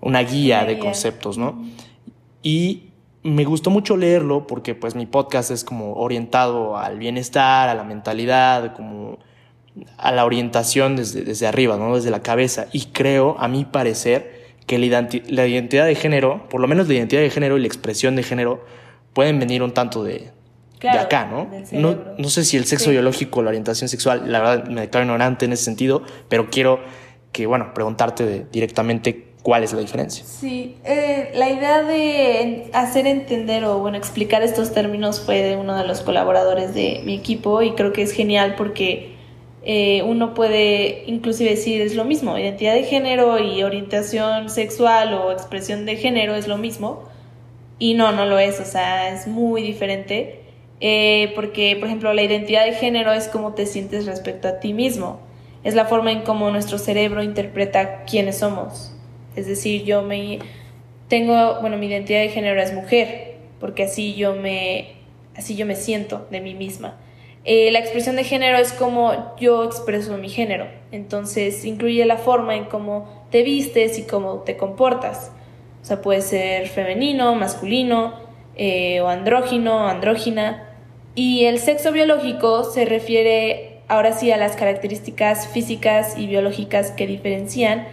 una 0.00 0.20
guía 0.20 0.64
de 0.64 0.78
conceptos, 0.78 1.38
¿no? 1.38 1.64
Y 2.42 2.90
me 3.22 3.44
gustó 3.44 3.70
mucho 3.70 3.96
leerlo 3.96 4.46
porque 4.46 4.74
pues 4.74 4.94
mi 4.94 5.06
podcast 5.06 5.50
es 5.50 5.64
como 5.64 5.94
orientado 5.94 6.78
al 6.78 6.98
bienestar, 6.98 7.68
a 7.68 7.74
la 7.74 7.84
mentalidad, 7.84 8.74
como 8.74 9.18
a 9.98 10.12
la 10.12 10.24
orientación 10.24 10.96
desde, 10.96 11.22
desde 11.22 11.46
arriba, 11.46 11.76
¿no? 11.76 11.96
Desde 11.96 12.10
la 12.10 12.22
cabeza. 12.22 12.66
Y 12.72 12.86
creo, 12.86 13.36
a 13.38 13.48
mi 13.48 13.64
parecer, 13.64 14.54
que 14.66 14.78
la, 14.78 15.08
la 15.28 15.46
identidad 15.46 15.86
de 15.86 15.94
género, 15.94 16.48
por 16.48 16.60
lo 16.60 16.68
menos 16.68 16.88
la 16.88 16.94
identidad 16.94 17.22
de 17.22 17.30
género 17.30 17.58
y 17.58 17.60
la 17.60 17.66
expresión 17.66 18.16
de 18.16 18.22
género, 18.22 18.64
pueden 19.12 19.38
venir 19.38 19.62
un 19.62 19.72
tanto 19.72 20.04
de, 20.04 20.30
de 20.80 20.88
acá, 20.88 21.26
¿no? 21.26 21.48
¿no? 21.72 21.98
No 22.16 22.28
sé 22.30 22.44
si 22.44 22.56
el 22.56 22.64
sexo 22.64 22.90
biológico 22.90 23.40
o 23.40 23.42
la 23.42 23.50
orientación 23.50 23.88
sexual, 23.88 24.30
la 24.30 24.40
verdad 24.40 24.64
me 24.66 24.82
declaro 24.82 25.04
ignorante 25.04 25.44
en 25.44 25.52
ese 25.52 25.64
sentido, 25.64 26.02
pero 26.28 26.48
quiero 26.50 26.80
que, 27.32 27.46
bueno, 27.46 27.72
preguntarte 27.74 28.46
directamente 28.50 29.30
cuál 29.42 29.64
es 29.64 29.72
la 29.72 29.80
diferencia. 29.80 30.24
Sí, 30.24 30.76
eh, 30.84 31.30
la 31.34 31.50
idea 31.50 31.82
de 31.82 32.70
hacer 32.72 33.06
entender 33.06 33.64
o, 33.64 33.78
bueno, 33.78 33.96
explicar 33.96 34.42
estos 34.42 34.72
términos 34.72 35.20
fue 35.20 35.42
de 35.42 35.56
uno 35.56 35.76
de 35.76 35.86
los 35.86 36.00
colaboradores 36.00 36.74
de 36.74 37.02
mi 37.04 37.14
equipo 37.14 37.62
y 37.62 37.72
creo 37.72 37.92
que 37.92 38.02
es 38.02 38.12
genial 38.12 38.54
porque 38.56 39.14
eh, 39.62 40.02
uno 40.04 40.32
puede 40.32 41.04
inclusive 41.06 41.50
decir 41.50 41.82
es 41.82 41.94
lo 41.94 42.04
mismo, 42.04 42.38
identidad 42.38 42.74
de 42.74 42.84
género 42.84 43.38
y 43.38 43.62
orientación 43.62 44.48
sexual 44.48 45.12
o 45.14 45.32
expresión 45.32 45.84
de 45.84 45.96
género 45.96 46.34
es 46.34 46.48
lo 46.48 46.56
mismo. 46.56 47.08
Y 47.78 47.94
no, 47.94 48.12
no 48.12 48.26
lo 48.26 48.38
es, 48.38 48.60
o 48.60 48.66
sea, 48.66 49.08
es 49.14 49.26
muy 49.26 49.62
diferente. 49.62 50.39
Eh, 50.80 51.32
porque, 51.34 51.76
por 51.76 51.88
ejemplo, 51.88 52.12
la 52.14 52.22
identidad 52.22 52.64
de 52.64 52.72
género 52.72 53.12
es 53.12 53.28
cómo 53.28 53.54
te 53.54 53.66
sientes 53.66 54.06
respecto 54.06 54.48
a 54.48 54.60
ti 54.60 54.72
mismo, 54.72 55.20
es 55.62 55.74
la 55.74 55.84
forma 55.84 56.10
en 56.10 56.22
cómo 56.22 56.50
nuestro 56.50 56.78
cerebro 56.78 57.22
interpreta 57.22 58.04
quiénes 58.04 58.38
somos. 58.38 58.94
Es 59.36 59.46
decir, 59.46 59.84
yo 59.84 60.02
me 60.02 60.38
tengo, 61.08 61.60
bueno, 61.60 61.76
mi 61.76 61.86
identidad 61.86 62.20
de 62.20 62.30
género 62.30 62.62
es 62.62 62.72
mujer, 62.72 63.36
porque 63.58 63.82
así 63.82 64.14
yo 64.14 64.34
me, 64.34 64.92
así 65.36 65.54
yo 65.54 65.66
me 65.66 65.76
siento 65.76 66.26
de 66.30 66.40
mí 66.40 66.54
misma. 66.54 66.98
Eh, 67.44 67.70
la 67.70 67.78
expresión 67.78 68.16
de 68.16 68.24
género 68.24 68.58
es 68.58 68.72
como 68.72 69.34
yo 69.38 69.64
expreso 69.64 70.16
mi 70.18 70.28
género, 70.28 70.66
entonces 70.92 71.64
incluye 71.64 72.04
la 72.04 72.16
forma 72.16 72.54
en 72.54 72.64
cómo 72.64 73.26
te 73.30 73.42
vistes 73.42 73.98
y 73.98 74.04
cómo 74.04 74.40
te 74.40 74.56
comportas. 74.56 75.32
O 75.82 75.84
sea, 75.84 76.02
puede 76.02 76.20
ser 76.20 76.68
femenino, 76.68 77.34
masculino, 77.34 78.14
eh, 78.56 79.00
o 79.00 79.08
andrógino, 79.08 79.88
andrógina. 79.88 80.69
Y 81.22 81.44
el 81.44 81.58
sexo 81.58 81.92
biológico 81.92 82.64
se 82.64 82.86
refiere 82.86 83.82
ahora 83.88 84.14
sí 84.14 84.32
a 84.32 84.38
las 84.38 84.56
características 84.56 85.48
físicas 85.48 86.16
y 86.16 86.26
biológicas 86.26 86.92
que 86.92 87.06
diferencian, 87.06 87.86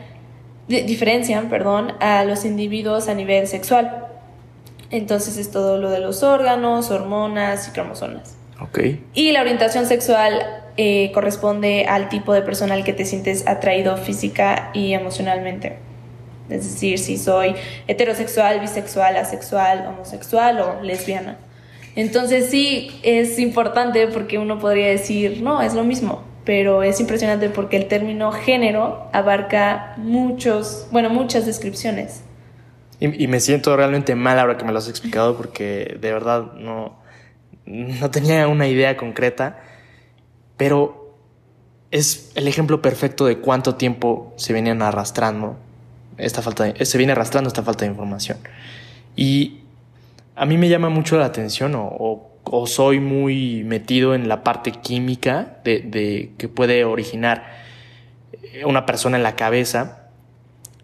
diferencian 0.69 1.49
perdón, 1.49 1.91
a 1.99 2.23
los 2.23 2.45
individuos 2.45 3.09
a 3.09 3.15
nivel 3.15 3.45
sexual. 3.47 4.07
Entonces 4.91 5.35
es 5.35 5.51
todo 5.51 5.77
lo 5.77 5.89
de 5.89 5.99
los 5.99 6.23
órganos, 6.23 6.89
hormonas 6.89 7.67
y 7.67 7.71
cromosomas. 7.71 8.37
Okay. 8.61 9.03
Y 9.13 9.33
la 9.33 9.41
orientación 9.41 9.87
sexual 9.87 10.63
eh, 10.77 11.11
corresponde 11.13 11.85
al 11.85 12.07
tipo 12.07 12.31
de 12.33 12.43
persona 12.43 12.75
al 12.75 12.85
que 12.85 12.93
te 12.93 13.03
sientes 13.03 13.45
atraído 13.45 13.97
física 13.97 14.69
y 14.73 14.93
emocionalmente. 14.93 15.79
Es 16.49 16.63
decir, 16.63 16.97
si 16.97 17.17
soy 17.17 17.55
heterosexual, 17.87 18.61
bisexual, 18.61 19.17
asexual, 19.17 19.85
homosexual 19.85 20.61
o 20.61 20.81
lesbiana. 20.81 21.39
Entonces 21.97 22.49
sí 22.49 22.91
es 23.03 23.39
importante 23.39 24.07
porque 24.07 24.37
uno 24.37 24.59
podría 24.59 24.87
decir, 24.87 25.41
no, 25.41 25.61
es 25.61 25.73
lo 25.73 25.83
mismo, 25.83 26.23
pero 26.45 26.83
es 26.83 27.01
impresionante 27.01 27.49
porque 27.49 27.75
el 27.75 27.87
término 27.87 28.31
género 28.31 29.09
abarca 29.11 29.95
muchos, 29.97 30.87
bueno, 30.91 31.09
muchas 31.09 31.45
descripciones. 31.45 32.21
Y, 32.99 33.27
me 33.27 33.39
siento 33.39 33.75
realmente 33.75 34.15
mal 34.15 34.39
ahora 34.39 34.57
que 34.57 34.63
me 34.63 34.71
lo 34.71 34.77
has 34.77 34.87
explicado 34.87 35.35
porque 35.35 35.97
de 35.99 36.13
verdad 36.13 36.53
no, 36.53 36.95
no 37.65 38.11
tenía 38.11 38.47
una 38.47 38.67
idea 38.67 38.95
concreta, 38.95 39.59
pero 40.55 41.17
es 41.91 42.31
el 42.35 42.47
ejemplo 42.47 42.81
perfecto 42.81 43.25
de 43.25 43.39
cuánto 43.39 43.75
tiempo 43.75 44.33
se 44.37 44.53
venían 44.53 44.81
arrastrando 44.81 45.57
esta 46.17 46.41
falta 46.41 46.73
se 46.83 46.97
viene 46.97 47.13
arrastrando 47.13 47.47
esta 47.47 47.63
falta 47.63 47.85
de 47.85 47.91
información. 47.91 48.37
Y 49.15 49.61
a 50.37 50.45
mí 50.45 50.57
me 50.57 50.69
llama 50.69 50.89
mucho 50.89 51.17
la 51.17 51.25
atención 51.25 51.73
o, 51.75 52.33
soy 52.65 53.01
muy 53.01 53.63
metido 53.65 54.15
en 54.15 54.29
la 54.29 54.43
parte 54.43 54.71
química 54.71 55.57
de, 55.65 56.31
que 56.37 56.47
puede 56.47 56.85
originar 56.85 57.43
una 58.63 58.85
persona 58.85 59.17
en 59.17 59.23
la 59.23 59.35
cabeza. 59.35 60.09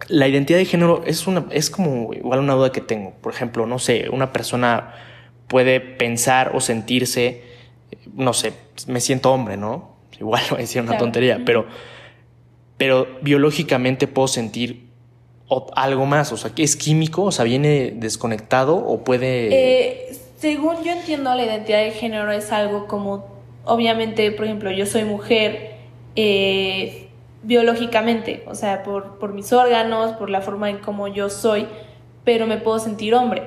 La 0.09 0.27
identidad 0.27 0.57
de 0.57 0.65
género 0.65 1.03
es, 1.05 1.25
una, 1.25 1.45
es 1.51 1.69
como 1.69 2.13
igual 2.13 2.39
una 2.39 2.53
duda 2.55 2.73
que 2.73 2.81
tengo. 2.81 3.11
Por 3.21 3.31
ejemplo, 3.31 3.65
no 3.65 3.79
sé, 3.79 4.09
una 4.09 4.33
persona 4.33 4.93
puede 5.47 5.79
pensar 5.79 6.51
o 6.53 6.59
sentirse, 6.59 7.43
no 8.13 8.33
sé, 8.33 8.53
me 8.87 8.99
siento 8.99 9.31
hombre, 9.31 9.55
¿no? 9.55 9.95
Igual 10.19 10.43
voy 10.49 10.57
a 10.57 10.61
decir 10.61 10.81
una 10.81 10.97
tontería, 10.97 11.43
pero, 11.45 11.65
pero 12.77 13.07
biológicamente 13.21 14.07
puedo 14.07 14.27
sentir 14.27 14.82
o 15.53 15.67
algo 15.75 16.05
más? 16.05 16.31
O 16.31 16.37
sea, 16.37 16.51
es 16.57 16.75
químico? 16.75 17.23
O 17.23 17.31
sea, 17.31 17.45
¿viene 17.45 17.93
desconectado 17.95 18.75
o 18.75 19.03
puede...? 19.03 19.49
Eh, 19.51 20.17
según 20.37 20.83
yo 20.83 20.91
entiendo, 20.91 21.33
la 21.35 21.45
identidad 21.45 21.83
de 21.83 21.91
género 21.91 22.31
es 22.31 22.51
algo 22.51 22.87
como, 22.87 23.25
obviamente, 23.63 24.29
por 24.31 24.45
ejemplo, 24.45 24.71
yo 24.71 24.85
soy 24.85 25.05
mujer 25.05 25.75
eh, 26.15 27.07
biológicamente, 27.43 28.43
o 28.47 28.55
sea, 28.55 28.83
por, 28.83 29.19
por 29.19 29.33
mis 29.33 29.53
órganos, 29.53 30.13
por 30.13 30.29
la 30.29 30.41
forma 30.41 30.69
en 30.69 30.79
cómo 30.79 31.07
yo 31.07 31.29
soy, 31.29 31.65
pero 32.25 32.45
me 32.45 32.57
puedo 32.57 32.79
sentir 32.79 33.15
hombre, 33.15 33.43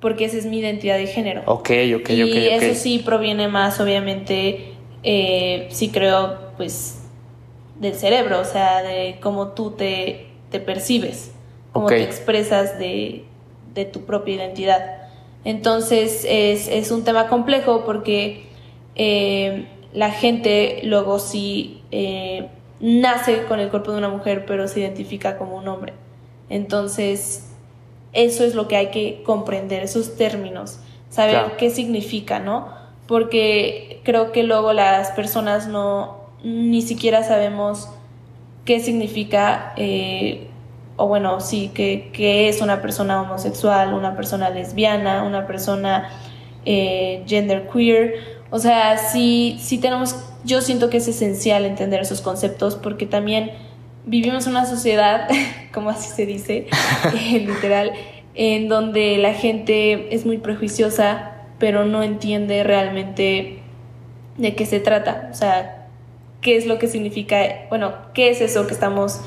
porque 0.00 0.26
esa 0.26 0.36
es 0.36 0.46
mi 0.46 0.60
identidad 0.60 0.98
de 0.98 1.06
género. 1.08 1.42
Ok, 1.46 1.70
ok, 1.96 2.10
y 2.10 2.22
ok. 2.22 2.28
Y 2.28 2.48
eso 2.48 2.80
sí 2.80 3.02
proviene 3.04 3.48
más, 3.48 3.80
obviamente, 3.80 4.74
eh, 5.02 5.66
sí 5.70 5.88
creo, 5.88 6.52
pues, 6.56 7.00
del 7.80 7.94
cerebro, 7.94 8.40
o 8.40 8.44
sea, 8.44 8.82
de 8.82 9.18
cómo 9.20 9.48
tú 9.48 9.72
te, 9.72 10.28
te 10.50 10.60
percibes 10.60 11.32
cómo 11.76 11.88
te 11.88 12.02
expresas 12.02 12.78
de, 12.78 13.24
tu 13.92 14.00
propia 14.02 14.34
identidad. 14.34 15.08
Entonces 15.44 16.26
es, 16.28 16.90
un 16.90 17.04
tema 17.04 17.28
complejo 17.28 17.84
porque 17.84 18.46
eh, 18.94 19.66
la 19.92 20.10
gente 20.10 20.80
luego 20.84 21.18
sí 21.18 21.82
eh, 21.90 22.48
nace 22.80 23.44
con 23.44 23.60
el 23.60 23.68
cuerpo 23.68 23.92
de 23.92 23.98
una 23.98 24.08
mujer 24.08 24.44
pero 24.46 24.66
se 24.68 24.80
identifica 24.80 25.36
como 25.36 25.56
un 25.56 25.68
hombre. 25.68 25.92
Entonces 26.48 27.50
eso 28.12 28.44
es 28.44 28.54
lo 28.54 28.66
que 28.66 28.76
hay 28.76 28.86
que 28.86 29.22
comprender, 29.24 29.82
esos 29.82 30.16
términos, 30.16 30.80
saber 31.10 31.56
qué 31.58 31.68
significa, 31.68 32.38
¿no? 32.38 32.68
Porque 33.06 34.00
creo 34.04 34.32
que 34.32 34.42
luego 34.42 34.72
las 34.72 35.10
personas 35.10 35.68
no 35.68 36.16
ni 36.42 36.80
siquiera 36.80 37.24
sabemos 37.24 37.90
qué 38.64 38.80
significa 38.80 39.74
eh, 39.76 40.48
o 40.96 41.06
bueno, 41.06 41.40
sí, 41.40 41.70
que, 41.74 42.48
es 42.48 42.60
una 42.60 42.80
persona 42.80 43.22
homosexual, 43.22 43.94
una 43.94 44.16
persona 44.16 44.50
lesbiana, 44.50 45.22
una 45.22 45.46
persona 45.46 46.10
eh, 46.64 47.22
gender 47.26 47.68
queer. 47.68 48.14
O 48.50 48.58
sea, 48.58 48.96
sí, 48.96 49.58
sí 49.60 49.78
tenemos, 49.78 50.16
yo 50.44 50.62
siento 50.62 50.88
que 50.88 50.96
es 50.98 51.08
esencial 51.08 51.64
entender 51.64 52.00
esos 52.00 52.22
conceptos 52.22 52.76
porque 52.76 53.06
también 53.06 53.50
vivimos 54.06 54.46
en 54.46 54.52
una 54.52 54.66
sociedad, 54.66 55.28
como 55.74 55.90
así 55.90 56.08
se 56.08 56.24
dice, 56.24 56.66
eh, 57.14 57.40
literal, 57.40 57.92
en 58.34 58.68
donde 58.68 59.18
la 59.18 59.34
gente 59.34 60.14
es 60.14 60.24
muy 60.24 60.38
prejuiciosa, 60.38 61.32
pero 61.58 61.84
no 61.84 62.02
entiende 62.02 62.64
realmente 62.64 63.58
de 64.38 64.54
qué 64.54 64.64
se 64.64 64.80
trata. 64.80 65.28
O 65.30 65.34
sea, 65.34 65.88
qué 66.40 66.56
es 66.56 66.66
lo 66.66 66.78
que 66.78 66.86
significa, 66.86 67.66
bueno, 67.68 67.92
qué 68.14 68.30
es 68.30 68.40
eso 68.40 68.66
que 68.66 68.72
estamos 68.72 69.20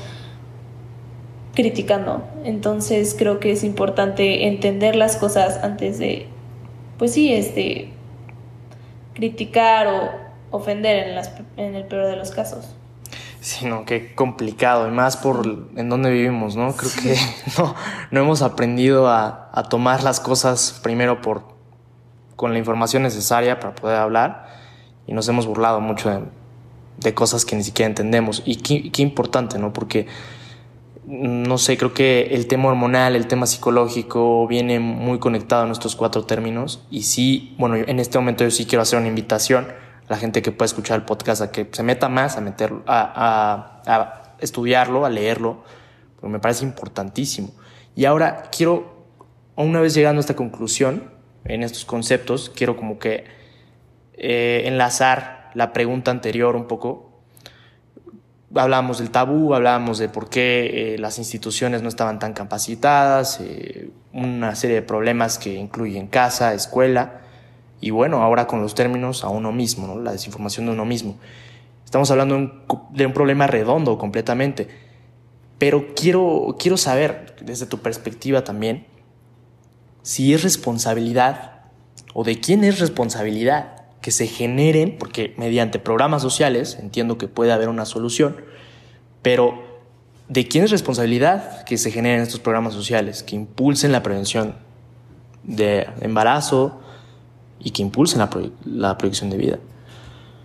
criticando. 1.60 2.22
Entonces 2.44 3.14
creo 3.18 3.38
que 3.38 3.52
es 3.52 3.64
importante 3.64 4.46
entender 4.46 4.96
las 4.96 5.16
cosas 5.16 5.62
antes 5.62 5.98
de, 5.98 6.26
pues 6.98 7.12
sí, 7.12 7.34
este, 7.34 7.92
criticar 9.14 9.86
o 9.88 10.10
ofender 10.50 11.08
en, 11.08 11.14
las, 11.14 11.32
en 11.58 11.74
el 11.74 11.84
peor 11.84 12.06
de 12.06 12.16
los 12.16 12.30
casos. 12.30 12.74
Sí, 13.40 13.66
no, 13.66 13.84
qué 13.84 14.14
complicado, 14.14 14.88
y 14.88 14.90
más 14.90 15.18
por 15.18 15.68
en 15.76 15.88
donde 15.88 16.10
vivimos, 16.10 16.56
¿no? 16.56 16.74
Creo 16.74 16.90
que 17.02 17.16
no, 17.58 17.74
no 18.10 18.20
hemos 18.20 18.40
aprendido 18.42 19.08
a, 19.08 19.50
a, 19.52 19.62
tomar 19.64 20.02
las 20.02 20.18
cosas 20.18 20.80
primero 20.82 21.20
por 21.20 21.44
con 22.36 22.52
la 22.54 22.58
información 22.58 23.02
necesaria 23.02 23.60
para 23.60 23.74
poder 23.74 23.98
hablar 23.98 24.46
y 25.06 25.12
nos 25.12 25.28
hemos 25.28 25.46
burlado 25.46 25.80
mucho 25.82 26.08
de, 26.08 26.22
de 26.98 27.14
cosas 27.14 27.44
que 27.44 27.54
ni 27.54 27.62
siquiera 27.62 27.86
entendemos. 27.86 28.42
Y 28.46 28.56
qué, 28.56 28.90
qué 28.90 29.02
importante, 29.02 29.58
¿no? 29.58 29.74
Porque 29.74 30.06
no 31.06 31.58
sé, 31.58 31.76
creo 31.76 31.94
que 31.94 32.28
el 32.32 32.46
tema 32.46 32.68
hormonal, 32.68 33.16
el 33.16 33.26
tema 33.26 33.46
psicológico 33.46 34.46
viene 34.46 34.80
muy 34.80 35.18
conectado 35.18 35.64
en 35.64 35.72
estos 35.72 35.96
cuatro 35.96 36.24
términos. 36.24 36.84
Y 36.90 37.02
sí, 37.02 37.54
bueno, 37.58 37.76
en 37.76 37.98
este 37.98 38.18
momento 38.18 38.44
yo 38.44 38.50
sí 38.50 38.66
quiero 38.66 38.82
hacer 38.82 38.98
una 38.98 39.08
invitación 39.08 39.66
a 39.66 40.10
la 40.10 40.16
gente 40.16 40.42
que 40.42 40.52
pueda 40.52 40.66
escuchar 40.66 40.98
el 40.98 41.04
podcast 41.04 41.42
a 41.42 41.50
que 41.50 41.68
se 41.70 41.82
meta 41.82 42.08
más, 42.08 42.36
a 42.36 42.40
meterlo, 42.40 42.82
a, 42.86 43.82
a 43.86 44.36
estudiarlo, 44.40 45.04
a 45.04 45.10
leerlo, 45.10 45.64
porque 46.16 46.32
me 46.32 46.38
parece 46.38 46.64
importantísimo. 46.64 47.50
Y 47.96 48.04
ahora 48.04 48.44
quiero, 48.54 49.06
una 49.56 49.80
vez 49.80 49.94
llegando 49.94 50.18
a 50.18 50.20
esta 50.20 50.36
conclusión, 50.36 51.10
en 51.44 51.62
estos 51.62 51.84
conceptos, 51.84 52.50
quiero 52.54 52.76
como 52.76 52.98
que 52.98 53.24
eh, 54.14 54.62
enlazar 54.66 55.50
la 55.54 55.72
pregunta 55.72 56.10
anterior 56.10 56.56
un 56.56 56.66
poco 56.66 57.09
hablábamos 58.54 58.98
del 58.98 59.10
tabú, 59.10 59.54
hablábamos 59.54 59.98
de 59.98 60.08
por 60.08 60.28
qué 60.28 60.94
eh, 60.94 60.98
las 60.98 61.18
instituciones 61.18 61.82
no 61.82 61.88
estaban 61.88 62.18
tan 62.18 62.32
capacitadas, 62.32 63.40
eh, 63.40 63.90
una 64.12 64.54
serie 64.56 64.76
de 64.76 64.82
problemas 64.82 65.38
que 65.38 65.54
incluyen 65.54 66.08
casa, 66.08 66.54
escuela, 66.54 67.20
y 67.80 67.90
bueno, 67.90 68.22
ahora 68.22 68.46
con 68.46 68.60
los 68.60 68.74
términos 68.74 69.24
a 69.24 69.28
uno 69.28 69.52
mismo, 69.52 69.86
¿no? 69.86 70.00
la 70.00 70.12
desinformación 70.12 70.66
de 70.66 70.72
uno 70.72 70.84
mismo. 70.84 71.16
Estamos 71.84 72.10
hablando 72.10 72.34
de 72.90 73.06
un, 73.06 73.12
problema 73.12 73.46
redondo 73.46 73.98
completamente, 73.98 74.68
pero 75.58 75.94
quiero, 75.94 76.56
quiero 76.58 76.76
saber, 76.76 77.36
desde 77.40 77.66
tu 77.66 77.78
perspectiva 77.78 78.44
también, 78.44 78.86
si 80.02 80.34
es 80.34 80.42
responsabilidad 80.42 81.62
o 82.14 82.24
de 82.24 82.40
quién 82.40 82.64
es 82.64 82.80
responsabilidad 82.80 83.79
que 84.00 84.10
se 84.10 84.26
generen, 84.26 84.96
porque 84.98 85.34
mediante 85.36 85.78
programas 85.78 86.22
sociales 86.22 86.78
entiendo 86.80 87.18
que 87.18 87.28
puede 87.28 87.52
haber 87.52 87.68
una 87.68 87.84
solución, 87.84 88.36
pero 89.22 89.62
¿de 90.28 90.48
quién 90.48 90.64
es 90.64 90.70
responsabilidad 90.70 91.64
que 91.64 91.76
se 91.76 91.90
generen 91.90 92.22
estos 92.22 92.40
programas 92.40 92.72
sociales, 92.72 93.22
que 93.22 93.36
impulsen 93.36 93.92
la 93.92 94.02
prevención 94.02 94.54
de 95.42 95.86
embarazo 96.00 96.80
y 97.58 97.70
que 97.70 97.82
impulsen 97.82 98.20
la, 98.20 98.30
la 98.64 98.96
proyección 98.96 99.28
de 99.30 99.36
vida? 99.36 99.58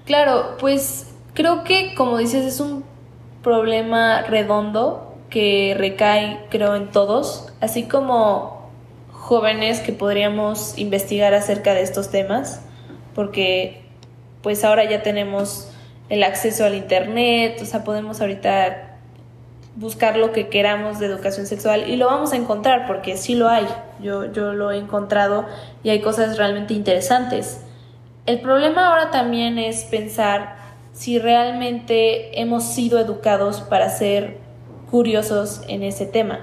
Claro, 0.06 0.58
pues 0.60 1.08
creo 1.34 1.64
que 1.64 1.96
como 1.96 2.18
dices 2.18 2.46
es 2.46 2.60
un 2.60 2.84
problema 3.42 4.22
redondo 4.24 5.16
que 5.30 5.76
recae 5.78 6.46
creo 6.50 6.76
en 6.76 6.92
todos, 6.92 7.54
así 7.62 7.84
como 7.84 8.70
jóvenes 9.12 9.80
que 9.80 9.92
podríamos 9.92 10.78
investigar 10.78 11.34
acerca 11.34 11.74
de 11.74 11.82
estos 11.82 12.12
temas 12.12 12.65
porque 13.16 13.82
pues 14.44 14.64
ahora 14.64 14.88
ya 14.88 15.02
tenemos 15.02 15.72
el 16.10 16.24
acceso 16.24 16.66
al 16.66 16.76
internet, 16.76 17.58
o 17.62 17.66
sea, 17.66 17.84
podemos 17.84 18.22
ahorita 18.22 18.98
buscar 19.76 20.18
lo 20.18 20.32
que 20.32 20.50
queramos 20.50 21.00
de 21.00 21.08
educación 21.08 21.48
sexual 21.48 21.90
y 21.90 21.98
lo 21.98 22.06
vamos 22.06 22.32
a 22.32 22.36
encontrar 22.36 22.86
porque 22.86 23.18
sí 23.18 23.36
lo 23.36 23.50
hay. 23.50 23.66
Yo, 24.02 24.32
yo 24.32 24.54
lo 24.54 24.72
he 24.72 24.78
encontrado 24.78 25.46
y 25.84 25.90
hay 25.90 26.02
cosas 26.02 26.38
realmente 26.38 26.74
interesantes. 26.74 27.62
El 28.26 28.40
problema 28.42 28.88
ahora 28.88 29.12
también 29.12 29.58
es 29.58 29.84
pensar 29.86 30.58
si 30.94 31.20
realmente 31.20 32.40
hemos 32.40 32.64
sido 32.64 33.00
educados 33.00 33.62
para 33.62 33.90
ser 33.90 34.38
curiosos 34.92 35.62
en 35.68 35.84
ese 35.84 36.06
tema. 36.06 36.40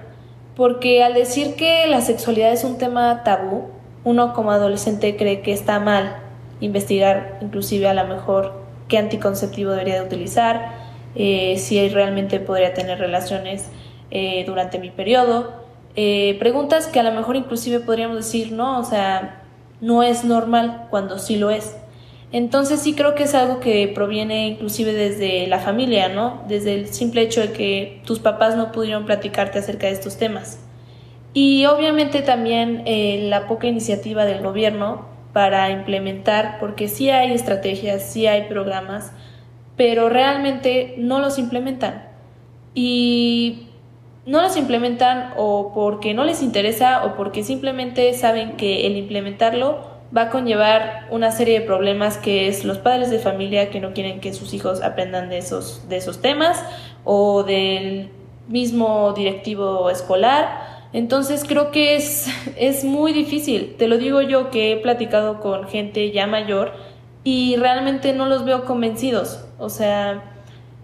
Porque 0.57 1.03
al 1.03 1.15
decir 1.15 1.55
que 1.57 1.87
la 1.87 2.03
sexualidad 2.03 2.53
es 2.53 2.65
un 2.65 2.77
tema 2.77 3.23
tabú, 3.25 3.71
uno 4.05 4.35
como 4.35 4.51
adolescente 4.51 5.17
cree 5.17 5.41
que 5.41 5.53
está 5.53 5.81
mal 5.81 6.22
investigar 6.63 7.39
inclusive 7.43 7.89
a 7.89 7.95
lo 7.95 8.07
mejor 8.07 8.63
qué 8.89 8.99
anticonceptivo 8.99 9.73
debería 9.73 9.97
de 9.97 10.07
utilizar, 10.07 10.73
eh, 11.15 11.57
si 11.59 11.89
realmente 11.89 12.41
podría 12.41 12.73
tener 12.73 12.99
relaciones 12.99 13.69
eh, 14.11 14.45
durante 14.47 14.79
mi 14.79 14.91
periodo. 14.91 15.53
Eh, 15.97 16.37
preguntas 16.39 16.87
que 16.87 17.01
a 17.01 17.03
lo 17.03 17.13
mejor 17.13 17.37
inclusive 17.37 17.81
podríamos 17.81 18.17
decir, 18.17 18.53
no, 18.53 18.79
o 18.79 18.85
sea, 18.85 19.43
no 19.81 20.03
es 20.03 20.25
normal 20.25 20.87
cuando 20.91 21.19
sí 21.19 21.37
lo 21.37 21.51
es. 21.51 21.77
Entonces 22.31 22.81
sí 22.81 22.95
creo 22.95 23.15
que 23.15 23.25
es 23.25 23.35
algo 23.35 23.61
que 23.61 23.89
proviene 23.89 24.47
inclusive 24.47 24.93
desde 24.93 25.47
la 25.49 25.59
familia, 25.59 26.09
¿no? 26.09 26.43
Desde 26.49 26.75
el 26.75 26.89
simple 26.89 27.21
hecho 27.23 27.43
de 27.43 27.53
que 27.53 28.01
tus 28.07 28.21
papás 28.21 28.57
no 28.57 28.73
pudieron 28.73 29.05
platicarte 29.05 29.59
acerca 29.59 29.89
de 29.89 29.93
estos 29.93 30.17
temas. 30.17 30.61
Y 31.35 31.67
obviamente 31.67 32.23
también 32.23 32.85
la 33.29 33.47
poca 33.49 33.67
iniciativa 33.67 34.25
del 34.25 34.43
gobierno 34.43 35.12
para 35.33 35.71
implementar, 35.71 36.59
porque 36.61 36.89
sí 36.89 37.11
hay 37.11 37.33
estrategias, 37.33 38.03
sí 38.03 38.27
hay 38.27 38.49
programas, 38.49 39.13
pero 39.77 40.09
realmente 40.09 40.95
no 40.99 41.19
los 41.21 41.39
implementan. 41.39 42.09
Y 42.75 43.69
no 44.27 44.41
los 44.41 44.57
implementan 44.57 45.33
o 45.37 45.73
porque 45.75 46.15
no 46.15 46.25
les 46.25 46.43
interesa 46.43 47.05
o 47.05 47.17
porque 47.17 47.43
simplemente 47.43 48.13
saben 48.15 48.57
que 48.57 48.87
el 48.87 48.97
implementarlo 48.97 49.93
va 50.17 50.23
a 50.23 50.31
conllevar 50.31 51.07
una 51.11 51.33
serie 51.33 51.61
de 51.61 51.67
problemas 51.67 52.19
que 52.19 52.47
es 52.47 52.65
los 52.65 52.79
padres 52.79 53.11
de 53.11 53.19
familia 53.19 53.71
que 53.71 53.81
no 53.81 53.95
quieren 53.95 54.21
que 54.21 54.33
sus 54.35 54.53
hijos 54.53 54.83
aprendan 54.83 55.31
de 55.31 55.39
esos, 55.39 55.89
de 55.89 55.97
esos 55.97 56.21
temas 56.21 56.63
o 57.05 57.43
del 57.43 58.11
mismo 58.47 59.13
directivo 59.15 59.89
escolar 59.89 60.72
entonces 60.93 61.45
creo 61.47 61.71
que 61.71 61.97
es, 61.97 62.27
es 62.57 62.85
muy 62.85 63.13
difícil. 63.13 63.77
Te 63.79 63.89
lo 63.89 63.99
digo 63.99 64.21
yo 64.23 64.51
que 64.51 64.73
he 64.73 64.77
platicado 64.77 65.41
con 65.41 65.67
gente 65.69 66.11
ya 66.11 66.27
mayor 66.27 66.73
y 67.25 67.57
realmente 67.57 68.13
no 68.13 68.27
los 68.27 68.45
veo 68.45 68.65
convencidos. 68.65 69.45
O 69.59 69.71
sea, 69.71 70.23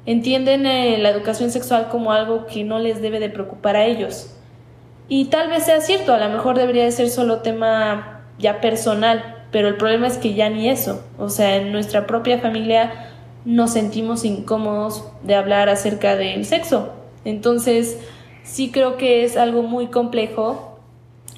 entienden 0.06 0.66
eh, 0.66 0.98
la 0.98 1.10
educación 1.10 1.50
sexual 1.50 1.88
como 1.90 2.12
algo 2.12 2.46
que 2.46 2.64
no 2.64 2.78
les 2.78 3.02
debe 3.02 3.20
de 3.20 3.28
preocupar 3.28 3.76
a 3.76 3.84
ellos. 3.84 4.34
Y 5.08 5.26
tal 5.26 5.48
vez 5.48 5.64
sea 5.64 5.80
cierto, 5.80 6.12
a 6.12 6.18
lo 6.18 6.28
mejor 6.28 6.58
debería 6.58 6.84
de 6.84 6.92
ser 6.92 7.08
solo 7.08 7.38
tema 7.38 8.22
ya 8.38 8.60
personal, 8.60 9.44
pero 9.50 9.68
el 9.68 9.76
problema 9.76 10.06
es 10.06 10.18
que 10.18 10.34
ya 10.34 10.50
ni 10.50 10.68
eso. 10.68 11.02
O 11.18 11.28
sea, 11.28 11.56
en 11.56 11.72
nuestra 11.72 12.06
propia 12.06 12.38
familia 12.38 13.10
nos 13.44 13.72
sentimos 13.72 14.24
incómodos 14.24 15.04
de 15.22 15.34
hablar 15.34 15.68
acerca 15.68 16.16
del 16.16 16.44
sexo. 16.44 16.92
Entonces, 17.24 17.98
sí 18.48 18.70
creo 18.70 18.96
que 18.96 19.24
es 19.24 19.36
algo 19.36 19.62
muy 19.62 19.88
complejo. 19.88 20.80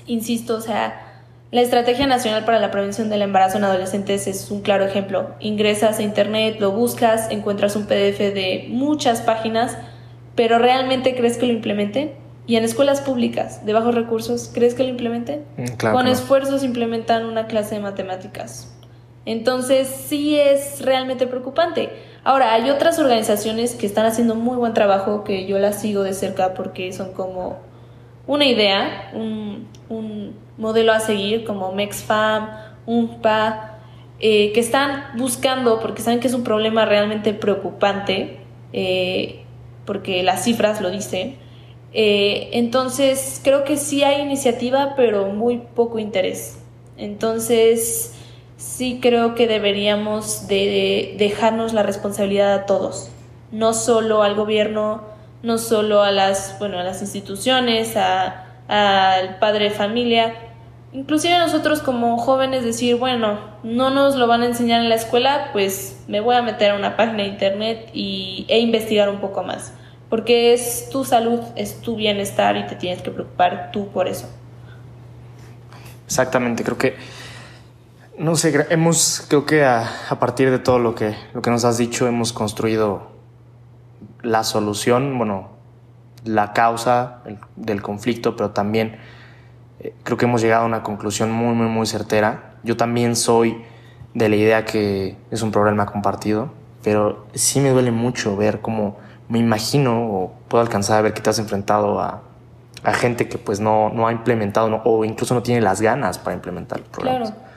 Insisto, 0.06 0.56
o 0.56 0.60
sea, 0.60 1.24
la 1.50 1.60
Estrategia 1.60 2.06
Nacional 2.06 2.44
para 2.44 2.60
la 2.60 2.70
Prevención 2.70 3.10
del 3.10 3.22
Embarazo 3.22 3.58
en 3.58 3.64
Adolescentes 3.64 4.26
es 4.26 4.50
un 4.50 4.62
claro 4.62 4.84
ejemplo. 4.84 5.34
Ingresas 5.40 5.98
a 5.98 6.02
internet, 6.02 6.56
lo 6.60 6.72
buscas, 6.72 7.30
encuentras 7.30 7.76
un 7.76 7.86
PDF 7.86 8.18
de 8.18 8.66
muchas 8.70 9.20
páginas, 9.20 9.76
pero 10.34 10.58
¿realmente 10.58 11.14
crees 11.14 11.36
que 11.36 11.46
lo 11.46 11.52
implementen? 11.52 12.20
y 12.50 12.56
en 12.56 12.64
escuelas 12.64 13.00
públicas 13.00 13.64
de 13.64 13.72
bajos 13.72 13.94
recursos, 13.94 14.50
¿crees 14.52 14.74
que 14.74 14.82
lo 14.82 14.88
implementen? 14.88 15.44
Mm, 15.56 15.92
Con 15.92 16.08
esfuerzos 16.08 16.64
implementan 16.64 17.26
una 17.26 17.46
clase 17.46 17.76
de 17.76 17.80
matemáticas. 17.80 18.74
Entonces 19.24 19.86
sí 19.86 20.36
es 20.36 20.82
realmente 20.82 21.28
preocupante. 21.28 21.90
Ahora, 22.22 22.52
hay 22.52 22.68
otras 22.68 22.98
organizaciones 22.98 23.74
que 23.74 23.86
están 23.86 24.04
haciendo 24.04 24.34
muy 24.34 24.56
buen 24.56 24.74
trabajo 24.74 25.24
que 25.24 25.46
yo 25.46 25.58
las 25.58 25.80
sigo 25.80 26.02
de 26.02 26.12
cerca 26.12 26.52
porque 26.52 26.92
son 26.92 27.12
como 27.12 27.58
una 28.26 28.44
idea, 28.44 29.10
un, 29.14 29.68
modelo 30.58 30.92
a 30.92 31.00
seguir 31.00 31.44
como 31.44 31.72
MexFam, 31.72 32.50
UNPA, 32.84 33.78
eh, 34.20 34.52
que 34.52 34.60
están 34.60 35.16
buscando, 35.16 35.80
porque 35.80 36.02
saben 36.02 36.20
que 36.20 36.28
es 36.28 36.34
un 36.34 36.44
problema 36.44 36.84
realmente 36.84 37.32
preocupante, 37.32 38.40
eh, 38.74 39.42
porque 39.86 40.22
las 40.22 40.44
cifras 40.44 40.82
lo 40.82 40.90
dicen. 40.90 41.36
Eh, 41.94 42.50
entonces, 42.52 43.40
creo 43.42 43.64
que 43.64 43.78
sí 43.78 44.04
hay 44.04 44.20
iniciativa, 44.20 44.94
pero 44.96 45.28
muy 45.28 45.62
poco 45.74 45.98
interés. 45.98 46.58
Entonces, 46.98 48.14
sí 48.60 48.98
creo 49.00 49.34
que 49.34 49.48
deberíamos 49.48 50.46
de 50.46 51.14
dejarnos 51.18 51.72
la 51.72 51.82
responsabilidad 51.82 52.52
a 52.52 52.66
todos, 52.66 53.10
no 53.50 53.72
solo 53.72 54.22
al 54.22 54.34
gobierno, 54.34 55.02
no 55.42 55.56
solo 55.56 56.02
a 56.02 56.10
las, 56.10 56.56
bueno, 56.58 56.78
a 56.78 56.82
las 56.82 57.00
instituciones, 57.00 57.96
al 57.96 59.38
padre 59.38 59.64
de 59.64 59.70
familia, 59.70 60.34
inclusive 60.92 61.38
nosotros 61.38 61.80
como 61.80 62.18
jóvenes 62.18 62.62
decir, 62.62 62.96
bueno, 62.96 63.40
no 63.62 63.88
nos 63.88 64.16
lo 64.16 64.26
van 64.26 64.42
a 64.42 64.46
enseñar 64.46 64.82
en 64.82 64.90
la 64.90 64.96
escuela, 64.96 65.48
pues 65.52 66.04
me 66.06 66.20
voy 66.20 66.36
a 66.36 66.42
meter 66.42 66.72
a 66.72 66.74
una 66.74 66.96
página 66.96 67.22
de 67.22 67.28
internet 67.28 67.88
y, 67.94 68.44
e 68.48 68.58
investigar 68.58 69.08
un 69.08 69.20
poco 69.20 69.42
más, 69.42 69.72
porque 70.10 70.52
es 70.52 70.90
tu 70.90 71.06
salud, 71.06 71.40
es 71.56 71.80
tu 71.80 71.96
bienestar 71.96 72.58
y 72.58 72.66
te 72.66 72.76
tienes 72.76 73.00
que 73.00 73.10
preocupar 73.10 73.70
tú 73.72 73.88
por 73.88 74.06
eso. 74.06 74.28
Exactamente, 76.04 76.62
creo 76.62 76.76
que, 76.76 76.96
no 78.20 78.36
sé, 78.36 78.66
hemos, 78.68 79.24
creo 79.28 79.46
que 79.46 79.64
a, 79.64 79.88
a 80.10 80.18
partir 80.18 80.50
de 80.50 80.58
todo 80.58 80.78
lo 80.78 80.94
que, 80.94 81.16
lo 81.32 81.40
que 81.40 81.50
nos 81.50 81.64
has 81.64 81.78
dicho, 81.78 82.06
hemos 82.06 82.34
construido 82.34 83.08
la 84.22 84.44
solución, 84.44 85.16
bueno, 85.16 85.48
la 86.24 86.52
causa 86.52 87.22
del 87.56 87.80
conflicto, 87.80 88.36
pero 88.36 88.50
también 88.50 88.98
eh, 89.80 89.94
creo 90.02 90.18
que 90.18 90.26
hemos 90.26 90.42
llegado 90.42 90.64
a 90.64 90.66
una 90.66 90.82
conclusión 90.82 91.32
muy, 91.32 91.54
muy, 91.54 91.66
muy 91.68 91.86
certera. 91.86 92.56
Yo 92.62 92.76
también 92.76 93.16
soy 93.16 93.64
de 94.12 94.28
la 94.28 94.36
idea 94.36 94.64
que 94.66 95.16
es 95.30 95.40
un 95.40 95.50
problema 95.50 95.86
compartido, 95.86 96.52
pero 96.82 97.26
sí 97.32 97.58
me 97.60 97.70
duele 97.70 97.90
mucho 97.90 98.36
ver 98.36 98.60
cómo 98.60 98.98
me 99.30 99.38
imagino 99.38 100.06
o 100.12 100.34
puedo 100.48 100.60
alcanzar 100.60 100.98
a 100.98 101.02
ver 101.02 101.14
que 101.14 101.22
te 101.22 101.30
has 101.30 101.38
enfrentado 101.38 102.00
a, 102.00 102.20
a 102.84 102.92
gente 102.92 103.30
que 103.30 103.38
pues 103.38 103.60
no, 103.60 103.88
no 103.88 104.06
ha 104.06 104.12
implementado 104.12 104.82
o 104.84 105.06
incluso 105.06 105.34
no 105.34 105.42
tiene 105.42 105.62
las 105.62 105.80
ganas 105.80 106.18
para 106.18 106.36
implementar 106.36 106.80
el 106.80 106.84
programa. 106.84 107.24
Claro. 107.24 107.49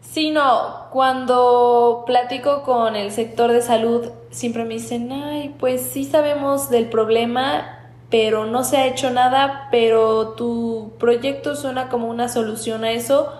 Sí, 0.00 0.30
no, 0.30 0.88
cuando 0.90 2.02
platico 2.06 2.62
con 2.62 2.96
el 2.96 3.12
sector 3.12 3.52
de 3.52 3.62
salud, 3.62 4.08
siempre 4.30 4.64
me 4.64 4.74
dicen, 4.74 5.12
ay, 5.12 5.54
pues 5.58 5.82
sí 5.82 6.04
sabemos 6.04 6.68
del 6.68 6.88
problema, 6.88 7.78
pero 8.10 8.44
no 8.44 8.64
se 8.64 8.78
ha 8.78 8.86
hecho 8.86 9.10
nada, 9.10 9.68
pero 9.70 10.30
tu 10.30 10.92
proyecto 10.98 11.54
suena 11.54 11.88
como 11.88 12.08
una 12.08 12.28
solución 12.28 12.82
a 12.82 12.90
eso, 12.90 13.32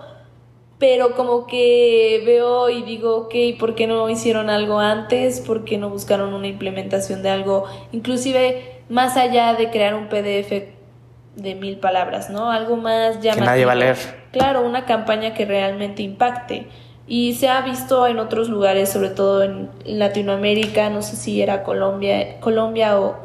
pero 0.79 1.15
como 1.15 1.45
que 1.45 2.23
veo 2.25 2.69
y 2.69 2.83
digo, 2.83 3.17
ok, 3.17 3.35
¿por 3.59 3.75
qué 3.75 3.85
no 3.85 4.09
hicieron 4.09 4.49
algo 4.49 4.79
antes? 4.79 5.41
¿Por 5.41 5.65
qué 5.65 5.77
no 5.77 5.89
buscaron 5.89 6.33
una 6.33 6.47
implementación 6.47 7.21
de 7.21 7.29
algo, 7.31 7.65
inclusive 7.91 8.83
más 8.87 9.17
allá 9.17 9.55
de 9.55 9.69
crear 9.71 9.93
un 9.93 10.07
PDF 10.07 10.80
de 11.35 11.55
mil 11.55 11.77
palabras, 11.77 12.29
¿no? 12.29 12.51
Algo 12.51 12.77
más 12.77 13.21
llamativo. 13.21 13.35
Que 13.35 13.41
nadie 13.41 13.65
va 13.65 13.71
a 13.71 13.75
leer. 13.75 13.97
Claro, 14.31 14.65
una 14.65 14.85
campaña 14.85 15.33
que 15.33 15.45
realmente 15.45 16.03
impacte. 16.03 16.67
Y 17.07 17.33
se 17.33 17.49
ha 17.49 17.61
visto 17.61 18.07
en 18.07 18.19
otros 18.19 18.47
lugares, 18.49 18.89
sobre 18.89 19.09
todo 19.09 19.43
en 19.43 19.69
Latinoamérica, 19.85 20.89
no 20.89 21.01
sé 21.01 21.15
si 21.15 21.41
era 21.41 21.63
Colombia, 21.63 22.39
Colombia 22.39 22.99
o, 22.99 23.17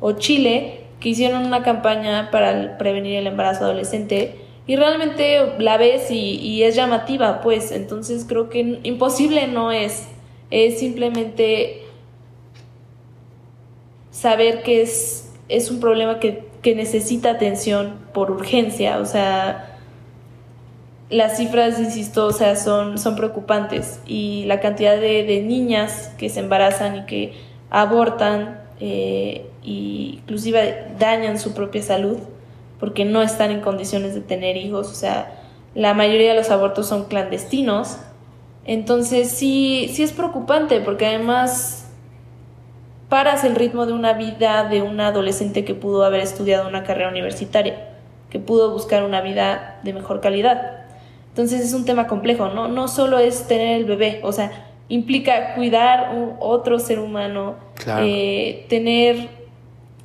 o 0.00 0.12
Chile, 0.12 0.84
que 1.00 1.10
hicieron 1.10 1.44
una 1.44 1.62
campaña 1.62 2.30
para 2.30 2.78
prevenir 2.78 3.16
el 3.18 3.26
embarazo 3.26 3.64
adolescente 3.64 4.44
y 4.66 4.76
realmente 4.76 5.58
la 5.58 5.76
ves 5.76 6.10
y, 6.10 6.62
es 6.62 6.74
llamativa, 6.74 7.42
pues 7.42 7.70
entonces 7.70 8.24
creo 8.26 8.48
que 8.48 8.80
imposible 8.82 9.46
no 9.46 9.70
es, 9.72 10.08
es 10.50 10.78
simplemente 10.78 11.82
saber 14.10 14.62
que 14.62 14.80
es, 14.80 15.34
es 15.50 15.70
un 15.70 15.80
problema 15.80 16.18
que, 16.18 16.48
que 16.64 16.74
necesita 16.74 17.30
atención 17.30 17.98
por 18.14 18.30
urgencia, 18.30 18.98
o 18.98 19.04
sea, 19.04 19.78
las 21.10 21.36
cifras, 21.36 21.78
insisto, 21.78 22.26
o 22.26 22.32
sea, 22.32 22.56
son, 22.56 22.96
son 22.96 23.16
preocupantes. 23.16 24.00
Y 24.06 24.44
la 24.46 24.60
cantidad 24.60 24.96
de, 24.96 25.24
de 25.24 25.42
niñas 25.42 26.10
que 26.16 26.30
se 26.30 26.40
embarazan 26.40 26.96
y 26.96 27.04
que 27.04 27.34
abortan 27.70 28.62
eh, 28.80 29.46
y 29.62 30.20
inclusive 30.22 30.86
dañan 30.98 31.38
su 31.38 31.52
propia 31.52 31.82
salud 31.82 32.18
porque 32.80 33.04
no 33.04 33.22
están 33.22 33.50
en 33.50 33.60
condiciones 33.60 34.14
de 34.14 34.20
tener 34.22 34.56
hijos, 34.56 34.90
o 34.90 34.94
sea, 34.94 35.40
la 35.74 35.94
mayoría 35.94 36.30
de 36.30 36.36
los 36.36 36.50
abortos 36.50 36.86
son 36.86 37.04
clandestinos, 37.04 37.98
entonces 38.64 39.30
sí, 39.30 39.90
sí 39.92 40.02
es 40.02 40.12
preocupante 40.12 40.80
porque 40.80 41.06
además 41.06 41.83
paras 43.08 43.44
el 43.44 43.54
ritmo 43.54 43.86
de 43.86 43.92
una 43.92 44.12
vida 44.14 44.64
de 44.64 44.82
un 44.82 45.00
adolescente 45.00 45.64
que 45.64 45.74
pudo 45.74 46.04
haber 46.04 46.20
estudiado 46.20 46.68
una 46.68 46.84
carrera 46.84 47.08
universitaria, 47.08 47.88
que 48.30 48.38
pudo 48.38 48.72
buscar 48.72 49.04
una 49.04 49.20
vida 49.20 49.80
de 49.82 49.92
mejor 49.92 50.20
calidad. 50.20 50.84
Entonces 51.28 51.62
es 51.62 51.74
un 51.74 51.84
tema 51.84 52.06
complejo, 52.06 52.48
¿no? 52.48 52.68
No 52.68 52.88
solo 52.88 53.18
es 53.18 53.46
tener 53.46 53.78
el 53.78 53.84
bebé, 53.84 54.20
o 54.22 54.32
sea, 54.32 54.70
implica 54.88 55.54
cuidar 55.54 56.14
un 56.16 56.34
otro 56.40 56.78
ser 56.78 56.98
humano, 56.98 57.56
eh, 57.98 58.66
tener 58.68 59.28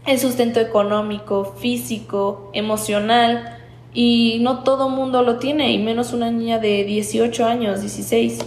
el 0.05 0.19
sustento 0.19 0.59
económico, 0.59 1.55
físico, 1.59 2.49
emocional, 2.53 3.57
y 3.93 4.39
no 4.41 4.63
todo 4.63 4.89
mundo 4.89 5.23
lo 5.23 5.37
tiene, 5.37 5.71
y 5.71 5.79
menos 5.79 6.13
una 6.13 6.31
niña 6.31 6.59
de 6.59 6.83
18 6.83 7.45
años, 7.45 7.81
16. 7.81 8.39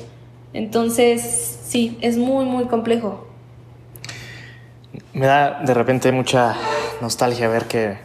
Entonces, 0.52 1.60
sí, 1.64 1.98
es 2.00 2.16
muy, 2.16 2.44
muy 2.44 2.64
complejo. 2.66 3.26
Me 5.12 5.26
da 5.26 5.62
de 5.62 5.74
repente 5.74 6.12
mucha 6.12 6.56
nostalgia 7.00 7.48
ver 7.48 7.66
que, 7.66 7.98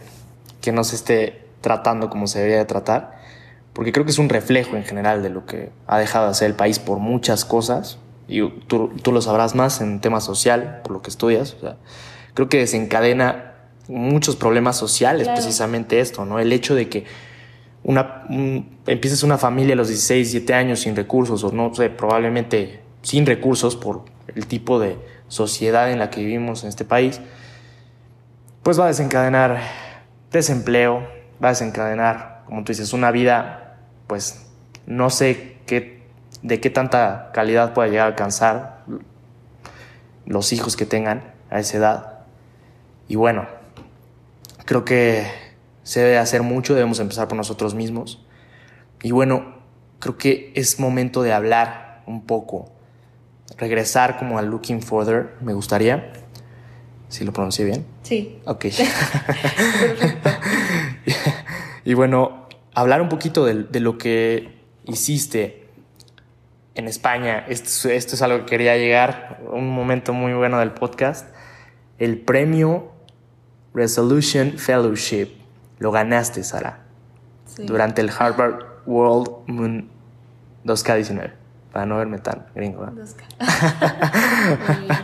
que 0.61 0.71
no 0.71 0.83
se 0.83 0.95
esté 0.95 1.45
tratando 1.61 2.09
como 2.09 2.27
se 2.27 2.39
debería 2.39 2.59
de 2.59 2.65
tratar, 2.65 3.19
porque 3.73 3.91
creo 3.91 4.05
que 4.05 4.11
es 4.11 4.19
un 4.19 4.29
reflejo 4.29 4.75
en 4.75 4.83
general 4.83 5.21
de 5.21 5.29
lo 5.29 5.45
que 5.45 5.71
ha 5.85 5.97
dejado 5.99 6.25
de 6.25 6.31
hacer 6.31 6.47
el 6.47 6.55
país 6.55 6.79
por 6.79 6.99
muchas 6.99 7.45
cosas, 7.45 7.99
y 8.27 8.47
tú, 8.67 8.91
tú, 9.01 9.11
lo 9.11 9.21
sabrás 9.21 9.55
más 9.55 9.79
en 9.81 10.01
tema 10.01 10.19
social, 10.19 10.81
por 10.83 10.91
lo 10.91 11.01
que 11.01 11.09
estudias, 11.09 11.53
o 11.53 11.59
sea, 11.61 11.77
creo 12.33 12.49
que 12.49 12.57
desencadena 12.57 13.53
muchos 13.87 14.35
problemas 14.35 14.75
sociales 14.75 15.29
precisamente 15.29 15.99
esto, 15.99 16.25
¿no? 16.25 16.39
El 16.39 16.51
hecho 16.51 16.75
de 16.75 16.89
que 16.89 17.05
una, 17.83 18.25
empieces 18.85 19.23
una 19.23 19.37
familia 19.37 19.73
a 19.73 19.77
los 19.77 19.87
16, 19.87 20.31
17 20.31 20.53
años 20.53 20.81
sin 20.81 20.95
recursos, 20.95 21.43
o 21.43 21.51
no 21.51 21.73
sé, 21.73 21.89
probablemente 21.89 22.81
sin 23.01 23.25
recursos 23.25 23.75
por 23.75 24.03
el 24.35 24.45
tipo 24.45 24.79
de 24.79 24.97
sociedad 25.27 25.91
en 25.91 25.99
la 25.99 26.09
que 26.09 26.21
vivimos 26.21 26.63
en 26.63 26.69
este 26.69 26.85
país, 26.85 27.21
pues 28.63 28.79
va 28.79 28.85
a 28.85 28.87
desencadenar 28.87 29.59
desempleo, 30.31 31.07
va 31.43 31.49
a 31.49 31.51
desencadenar, 31.51 32.43
como 32.45 32.63
tú 32.63 32.71
dices, 32.71 32.93
una 32.93 33.11
vida, 33.11 33.77
pues 34.07 34.45
no 34.85 35.09
sé 35.09 35.57
qué 35.65 35.97
de 36.41 36.59
qué 36.59 36.69
tanta 36.69 37.31
calidad 37.33 37.73
pueda 37.73 37.87
llegar 37.87 38.05
a 38.05 38.09
alcanzar 38.09 38.83
los 40.25 40.53
hijos 40.53 40.75
que 40.75 40.85
tengan 40.85 41.33
a 41.49 41.59
esa 41.59 41.77
edad. 41.77 42.19
Y 43.07 43.15
bueno, 43.15 43.47
creo 44.65 44.85
que 44.85 45.27
se 45.83 46.01
debe 46.01 46.17
hacer 46.17 46.43
mucho, 46.43 46.73
debemos 46.73 46.99
empezar 46.99 47.27
por 47.27 47.37
nosotros 47.37 47.73
mismos. 47.73 48.25
Y 49.01 49.11
bueno, 49.11 49.55
creo 49.99 50.17
que 50.17 50.51
es 50.55 50.79
momento 50.79 51.23
de 51.23 51.33
hablar 51.33 52.03
un 52.05 52.25
poco, 52.25 52.71
regresar 53.57 54.17
como 54.17 54.37
al 54.37 54.47
Looking 54.47 54.81
Further, 54.81 55.35
me 55.41 55.53
gustaría. 55.53 56.13
¿Si 57.09 57.23
lo 57.23 57.31
pronuncié 57.31 57.65
bien? 57.65 57.85
Sí. 58.03 58.39
Ok. 58.45 58.65
y 61.85 61.93
bueno, 61.93 62.47
hablar 62.73 63.01
un 63.01 63.09
poquito 63.09 63.45
de, 63.45 63.63
de 63.63 63.79
lo 63.79 63.97
que 63.97 64.57
hiciste 64.85 65.67
en 66.77 66.87
España. 66.87 67.43
Esto, 67.47 67.89
esto, 67.89 68.15
es 68.15 68.21
algo 68.21 68.39
que 68.39 68.45
quería 68.45 68.77
llegar, 68.77 69.41
un 69.51 69.69
momento 69.69 70.13
muy 70.13 70.33
bueno 70.33 70.59
del 70.59 70.71
podcast. 70.71 71.27
El 71.97 72.19
premio 72.19 72.91
Resolution 73.73 74.53
Fellowship 74.57 75.29
lo 75.79 75.91
ganaste, 75.91 76.43
Sara, 76.43 76.85
durante 77.57 78.01
el 78.01 78.09
Harvard 78.09 78.63
World 78.85 79.47
Moon 79.47 79.89
2K19, 80.65 81.31
para 81.71 81.85
no 81.85 81.97
verme 81.97 82.19
tan 82.19 82.45
gringo. 82.55 82.85
2K. 82.85 83.23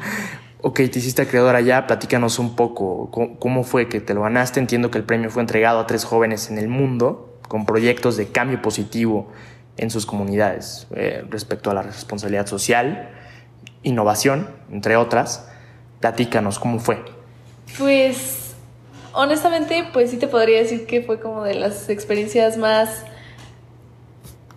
ok, 0.62 0.76
te 0.76 1.00
hiciste 1.00 1.22
acreedor 1.22 1.56
allá, 1.56 1.86
platícanos 1.88 2.40
un 2.40 2.56
poco 2.56 3.10
cómo, 3.40 3.64
fue 3.64 3.90
que 3.90 4.02
te 4.02 4.14
lo 4.14 4.22
ganaste. 4.22 4.60
Entiendo 4.60 4.90
que 4.90 4.98
el 4.98 5.04
premio 5.04 5.30
fue 5.30 5.42
entregado 5.42 5.80
a 5.80 5.88
tres 5.88 6.06
jóvenes 6.06 6.50
en 6.50 6.58
el 6.58 6.68
mundo 6.68 7.38
con 7.48 7.66
proyectos 7.66 8.18
de 8.18 8.28
cambio 8.28 8.62
positivo 8.62 9.32
en 9.78 9.90
sus 9.90 10.06
comunidades 10.06 10.88
eh, 10.96 11.26
respecto 11.30 11.70
a 11.70 11.74
la 11.74 11.82
responsabilidad 11.82 12.48
social, 12.48 13.10
innovación, 13.84 14.48
entre 14.72 14.96
otras. 14.96 15.50
Platícanos 16.00 16.60
cómo 16.60 16.80
fue. 16.80 17.04
Pues 17.78 18.56
honestamente, 19.14 19.86
pues 19.94 20.12
sí 20.12 20.18
te 20.18 20.28
podría 20.28 20.60
decir 20.60 20.86
que 20.86 21.02
fue 21.02 21.20
como 21.20 21.44
de 21.44 21.56
las 21.56 21.90
experiencias 21.90 22.58
más 22.58 23.04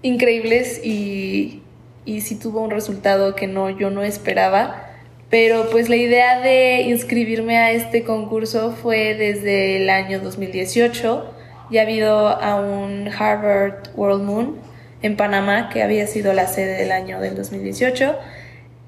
increíbles 0.02 0.80
y, 0.84 1.62
y 2.06 2.22
sí 2.22 2.38
tuvo 2.38 2.62
un 2.62 2.70
resultado 2.70 3.34
que 3.34 3.46
no 3.46 3.68
yo 3.68 3.90
no 3.90 4.02
esperaba 4.02 4.86
pero 5.30 5.70
pues 5.70 5.88
la 5.88 5.96
idea 5.96 6.40
de 6.40 6.82
inscribirme 6.82 7.58
a 7.58 7.72
este 7.72 8.04
concurso 8.04 8.70
fue 8.70 9.14
desde 9.14 9.82
el 9.82 9.90
año 9.90 10.20
2018. 10.20 11.32
Ya 11.70 11.80
ha 11.80 11.84
habido 11.84 12.28
a 12.28 12.54
un 12.60 13.08
Harvard 13.08 13.88
World 13.96 14.22
Moon 14.22 14.56
en 15.02 15.16
Panamá, 15.16 15.68
que 15.68 15.82
había 15.82 16.06
sido 16.06 16.32
la 16.32 16.46
sede 16.46 16.76
del 16.78 16.92
año 16.92 17.20
del 17.20 17.34
2018. 17.34 18.14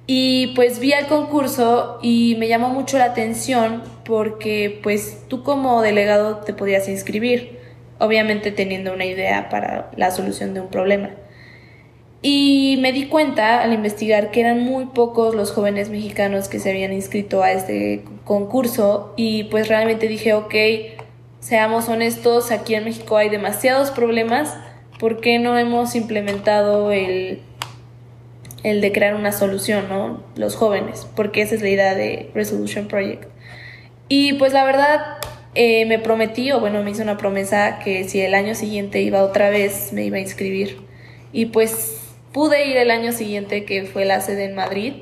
Y 0.07 0.55
pues 0.55 0.79
vi 0.79 0.93
el 0.93 1.07
concurso 1.07 1.99
y 2.03 2.37
me 2.39 2.47
llamó 2.47 2.69
mucho 2.69 2.99
la 2.99 3.07
atención 3.07 3.83
porque 4.05 4.79
pues 4.83 5.25
tú 5.29 5.43
como 5.43 5.83
delegado 5.83 6.39
te 6.39 6.55
podías 6.55 6.89
inscribir, 6.89 7.59
obviamente 7.99 8.53
teniendo 8.53 8.95
una 8.95 9.05
idea 9.05 9.49
para 9.51 9.91
la 9.97 10.13
solución 10.13 10.55
de 10.55 10.61
un 10.61 10.69
problema. 10.69 11.11
Y 12.21 12.79
me 12.81 12.93
di 12.93 13.07
cuenta 13.07 13.63
al 13.63 13.73
investigar 13.73 14.33
que 14.33 14.41
eran 14.41 14.65
muy 14.65 14.87
pocos 14.87 15.37
los 15.37 15.53
jóvenes 15.53 15.89
mexicanos 15.89 16.49
que 16.49 16.59
se 16.59 16.71
habían 16.71 16.93
inscrito 16.93 17.43
a 17.43 17.53
este 17.53 18.05
concurso 18.25 19.15
y 19.17 19.45
pues 19.45 19.69
realmente 19.69 20.09
dije, 20.09 20.33
ok, 20.33 20.55
seamos 21.39 21.89
honestos, 21.89 22.51
aquí 22.51 22.75
en 22.75 22.85
México 22.85 23.17
hay 23.17 23.29
demasiados 23.29 23.93
problemas, 23.93 24.57
¿por 24.99 25.21
qué 25.21 25.39
no 25.39 25.57
hemos 25.57 25.95
implementado 25.95 26.91
el, 26.91 27.41
el 28.65 28.81
de 28.81 28.91
crear 28.91 29.15
una 29.15 29.31
solución, 29.31 29.89
¿no? 29.89 30.21
Los 30.35 30.57
jóvenes, 30.57 31.07
porque 31.15 31.43
esa 31.43 31.55
es 31.55 31.63
la 31.63 31.69
idea 31.69 31.95
de 31.95 32.31
Resolution 32.35 32.89
Project. 32.89 33.29
Y 34.09 34.33
pues 34.35 34.53
la 34.53 34.65
verdad 34.65 35.19
eh, 35.55 35.87
me 35.87 36.01
prometí, 36.01 36.51
o 36.51 36.59
bueno, 36.59 36.83
me 36.83 36.91
hice 36.91 37.03
una 37.03 37.17
promesa 37.17 37.79
que 37.79 38.09
si 38.09 38.21
el 38.21 38.35
año 38.35 38.57
siguiente 38.57 39.03
iba 39.03 39.23
otra 39.23 39.51
vez, 39.51 39.93
me 39.93 40.05
iba 40.05 40.17
a 40.17 40.21
inscribir. 40.21 40.81
Y 41.33 41.47
pues 41.47 41.98
Pude 42.39 42.69
ir 42.69 42.77
el 42.77 42.93
año 42.93 43.11
siguiente 43.11 43.65
que 43.65 43.83
fue 43.83 44.05
la 44.05 44.21
sede 44.21 44.45
en 44.45 44.55
Madrid 44.55 44.93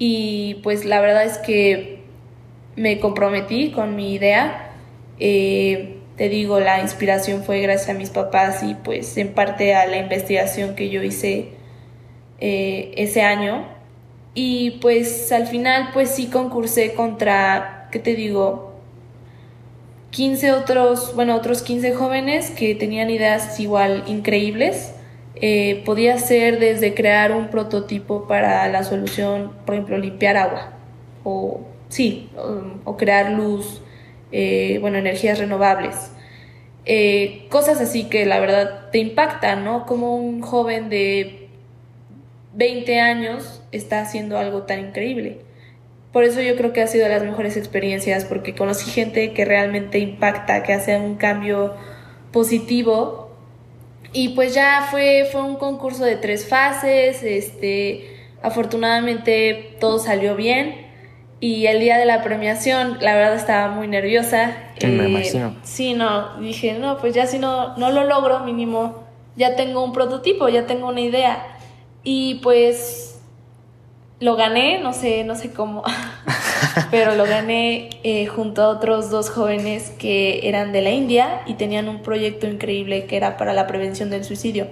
y 0.00 0.54
pues 0.64 0.84
la 0.84 1.00
verdad 1.00 1.22
es 1.24 1.38
que 1.38 2.00
me 2.74 2.98
comprometí 2.98 3.70
con 3.70 3.94
mi 3.94 4.12
idea. 4.12 4.72
Eh, 5.20 5.98
te 6.16 6.28
digo, 6.28 6.58
la 6.58 6.80
inspiración 6.80 7.44
fue 7.44 7.60
gracias 7.60 7.90
a 7.90 7.94
mis 7.94 8.10
papás 8.10 8.64
y 8.64 8.74
pues 8.74 9.16
en 9.18 9.34
parte 9.34 9.76
a 9.76 9.86
la 9.86 9.98
investigación 9.98 10.74
que 10.74 10.90
yo 10.90 11.00
hice 11.04 11.50
eh, 12.40 12.90
ese 12.96 13.22
año. 13.22 13.68
Y 14.34 14.72
pues 14.82 15.30
al 15.30 15.46
final 15.46 15.90
pues 15.92 16.10
sí 16.10 16.26
concursé 16.26 16.94
contra, 16.94 17.88
¿qué 17.92 18.00
te 18.00 18.16
digo? 18.16 18.74
15 20.10 20.50
otros, 20.50 21.14
bueno, 21.14 21.36
otros 21.36 21.62
15 21.62 21.94
jóvenes 21.94 22.50
que 22.50 22.74
tenían 22.74 23.10
ideas 23.10 23.60
igual 23.60 24.02
increíbles 24.08 24.93
eh, 25.36 25.82
podía 25.84 26.18
ser 26.18 26.60
desde 26.60 26.94
crear 26.94 27.32
un 27.32 27.48
prototipo 27.48 28.28
para 28.28 28.68
la 28.68 28.84
solución, 28.84 29.52
por 29.66 29.74
ejemplo, 29.74 29.98
limpiar 29.98 30.36
agua, 30.36 30.72
o 31.24 31.62
sí, 31.88 32.30
o, 32.84 32.96
crear 32.96 33.30
luz, 33.32 33.82
eh, 34.32 34.78
bueno, 34.80 34.98
energías 34.98 35.38
renovables. 35.38 36.12
Eh, 36.86 37.46
cosas 37.50 37.80
así 37.80 38.04
que 38.04 38.26
la 38.26 38.38
verdad 38.40 38.90
te 38.92 38.98
impactan, 38.98 39.64
¿no? 39.64 39.86
Como 39.86 40.16
un 40.16 40.42
joven 40.42 40.90
de 40.90 41.48
20 42.54 43.00
años 43.00 43.62
está 43.72 44.00
haciendo 44.00 44.38
algo 44.38 44.62
tan 44.62 44.80
increíble. 44.80 45.38
Por 46.12 46.24
eso 46.24 46.40
yo 46.40 46.54
creo 46.56 46.72
que 46.72 46.80
ha 46.82 46.86
sido 46.86 47.04
de 47.04 47.10
las 47.10 47.24
mejores 47.24 47.56
experiencias, 47.56 48.24
porque 48.24 48.54
conocí 48.54 48.88
gente 48.90 49.32
que 49.32 49.44
realmente 49.44 49.98
impacta, 49.98 50.62
que 50.62 50.72
hace 50.72 50.96
un 50.96 51.16
cambio 51.16 51.74
positivo 52.32 53.23
y 54.14 54.30
pues 54.30 54.54
ya 54.54 54.86
fue, 54.90 55.28
fue 55.30 55.42
un 55.42 55.56
concurso 55.56 56.04
de 56.04 56.14
tres 56.14 56.48
fases, 56.48 57.22
este, 57.24 58.16
afortunadamente 58.42 59.76
todo 59.80 59.98
salió 59.98 60.36
bien. 60.36 60.84
Y 61.40 61.66
el 61.66 61.80
día 61.80 61.98
de 61.98 62.06
la 62.06 62.22
premiación, 62.22 62.98
la 63.00 63.14
verdad 63.16 63.34
estaba 63.34 63.74
muy 63.74 63.88
nerviosa. 63.88 64.56
me 64.80 65.04
eh, 65.04 65.08
imagino. 65.08 65.56
Sí, 65.64 65.92
no, 65.92 66.38
dije, 66.38 66.74
no, 66.78 66.96
pues 66.98 67.12
ya 67.12 67.26
si 67.26 67.38
no, 67.38 67.76
no 67.76 67.90
lo 67.90 68.04
logro, 68.04 68.40
mínimo, 68.40 69.02
ya 69.36 69.56
tengo 69.56 69.84
un 69.84 69.92
prototipo, 69.92 70.48
ya 70.48 70.64
tengo 70.66 70.88
una 70.88 71.00
idea. 71.00 71.58
Y 72.04 72.36
pues 72.36 73.13
lo 74.20 74.36
gané, 74.36 74.78
no 74.80 74.92
sé, 74.92 75.24
no 75.24 75.34
sé 75.34 75.52
cómo, 75.52 75.82
pero 76.90 77.14
lo 77.14 77.24
gané 77.24 77.90
eh, 78.04 78.26
junto 78.26 78.62
a 78.62 78.68
otros 78.68 79.10
dos 79.10 79.30
jóvenes 79.30 79.92
que 79.98 80.48
eran 80.48 80.72
de 80.72 80.82
la 80.82 80.90
India 80.90 81.42
y 81.46 81.54
tenían 81.54 81.88
un 81.88 82.02
proyecto 82.02 82.46
increíble 82.46 83.06
que 83.06 83.16
era 83.16 83.36
para 83.36 83.52
la 83.52 83.66
prevención 83.66 84.10
del 84.10 84.24
suicidio. 84.24 84.68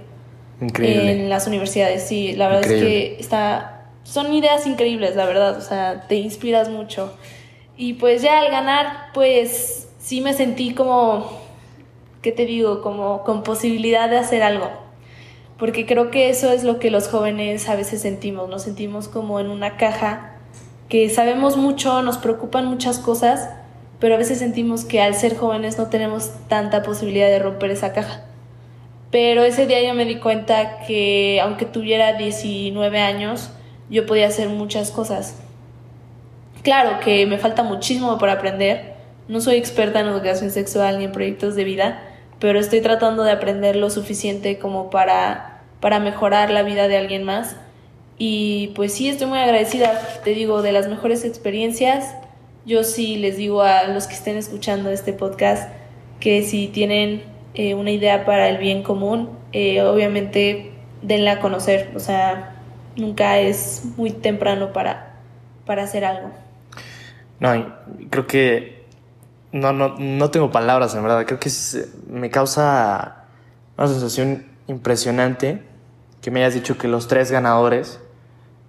Increíble. 0.60 1.10
En 1.10 1.28
las 1.28 1.46
universidades, 1.46 2.04
sí, 2.04 2.34
la 2.36 2.48
verdad 2.48 2.70
es 2.70 2.82
que 2.82 3.16
está, 3.18 3.88
son 4.04 4.32
ideas 4.32 4.66
increíbles, 4.66 5.16
la 5.16 5.26
verdad, 5.26 5.58
o 5.58 5.60
sea, 5.60 6.06
te 6.06 6.14
inspiras 6.16 6.68
mucho. 6.68 7.12
Y 7.76 7.94
pues 7.94 8.22
ya 8.22 8.38
al 8.38 8.50
ganar, 8.50 9.10
pues 9.12 9.88
sí 9.98 10.20
me 10.20 10.34
sentí 10.34 10.72
como, 10.72 11.40
¿qué 12.20 12.30
te 12.30 12.46
digo? 12.46 12.80
Como 12.80 13.24
con 13.24 13.42
posibilidad 13.42 14.08
de 14.08 14.18
hacer 14.18 14.44
algo 14.44 14.81
porque 15.58 15.86
creo 15.86 16.10
que 16.10 16.28
eso 16.28 16.52
es 16.52 16.64
lo 16.64 16.78
que 16.78 16.90
los 16.90 17.08
jóvenes 17.08 17.68
a 17.68 17.76
veces 17.76 18.02
sentimos, 18.02 18.48
nos 18.48 18.62
sentimos 18.62 19.08
como 19.08 19.40
en 19.40 19.48
una 19.48 19.76
caja 19.76 20.36
que 20.88 21.08
sabemos 21.08 21.56
mucho, 21.56 22.02
nos 22.02 22.18
preocupan 22.18 22.66
muchas 22.66 22.98
cosas, 22.98 23.48
pero 23.98 24.14
a 24.14 24.18
veces 24.18 24.38
sentimos 24.38 24.84
que 24.84 25.00
al 25.00 25.14
ser 25.14 25.36
jóvenes 25.36 25.78
no 25.78 25.86
tenemos 25.86 26.32
tanta 26.48 26.82
posibilidad 26.82 27.28
de 27.28 27.38
romper 27.38 27.70
esa 27.70 27.92
caja. 27.92 28.24
Pero 29.10 29.44
ese 29.44 29.66
día 29.66 29.82
yo 29.82 29.94
me 29.94 30.04
di 30.04 30.16
cuenta 30.16 30.80
que 30.86 31.40
aunque 31.42 31.66
tuviera 31.66 32.14
19 32.14 32.98
años, 32.98 33.50
yo 33.90 34.06
podía 34.06 34.26
hacer 34.26 34.48
muchas 34.48 34.90
cosas. 34.90 35.36
Claro 36.62 37.00
que 37.00 37.26
me 37.26 37.38
falta 37.38 37.62
muchísimo 37.62 38.18
por 38.18 38.28
aprender, 38.28 38.94
no 39.28 39.40
soy 39.40 39.56
experta 39.56 40.00
en 40.00 40.08
educación 40.08 40.50
sexual 40.50 40.98
ni 40.98 41.04
en 41.04 41.12
proyectos 41.12 41.54
de 41.54 41.64
vida, 41.64 42.02
pero 42.42 42.58
estoy 42.58 42.80
tratando 42.80 43.22
de 43.22 43.30
aprender 43.30 43.76
lo 43.76 43.88
suficiente 43.88 44.58
como 44.58 44.90
para 44.90 45.52
para 45.78 46.00
mejorar 46.00 46.50
la 46.50 46.62
vida 46.62 46.88
de 46.88 46.96
alguien 46.96 47.24
más. 47.24 47.56
Y 48.18 48.72
pues 48.76 48.94
sí, 48.94 49.08
estoy 49.08 49.28
muy 49.28 49.38
agradecida, 49.38 50.00
te 50.24 50.30
digo, 50.30 50.62
de 50.62 50.70
las 50.70 50.88
mejores 50.88 51.24
experiencias. 51.24 52.14
Yo 52.64 52.84
sí 52.84 53.16
les 53.16 53.36
digo 53.36 53.62
a 53.62 53.84
los 53.84 54.06
que 54.06 54.14
estén 54.14 54.36
escuchando 54.36 54.90
este 54.90 55.12
podcast 55.12 55.72
que 56.20 56.42
si 56.42 56.68
tienen 56.68 57.22
eh, 57.54 57.74
una 57.74 57.90
idea 57.90 58.24
para 58.24 58.48
el 58.48 58.58
bien 58.58 58.84
común, 58.84 59.30
eh, 59.52 59.82
obviamente 59.82 60.70
denla 61.02 61.32
a 61.32 61.40
conocer. 61.40 61.90
O 61.96 62.00
sea, 62.00 62.56
nunca 62.94 63.40
es 63.40 63.82
muy 63.96 64.10
temprano 64.10 64.72
para, 64.72 65.16
para 65.66 65.82
hacer 65.82 66.04
algo. 66.04 66.30
No, 67.40 67.74
creo 68.10 68.26
que 68.28 68.81
no, 69.52 69.72
no, 69.72 69.96
no 69.98 70.30
tengo 70.30 70.50
palabras, 70.50 70.94
en 70.94 71.02
verdad. 71.02 71.24
Creo 71.26 71.38
que 71.38 71.50
me 72.08 72.30
causa 72.30 73.26
una 73.76 73.88
sensación 73.88 74.46
impresionante 74.66 75.62
que 76.20 76.30
me 76.30 76.40
hayas 76.40 76.54
dicho 76.54 76.78
que 76.78 76.88
los 76.88 77.08
tres 77.08 77.30
ganadores 77.30 78.00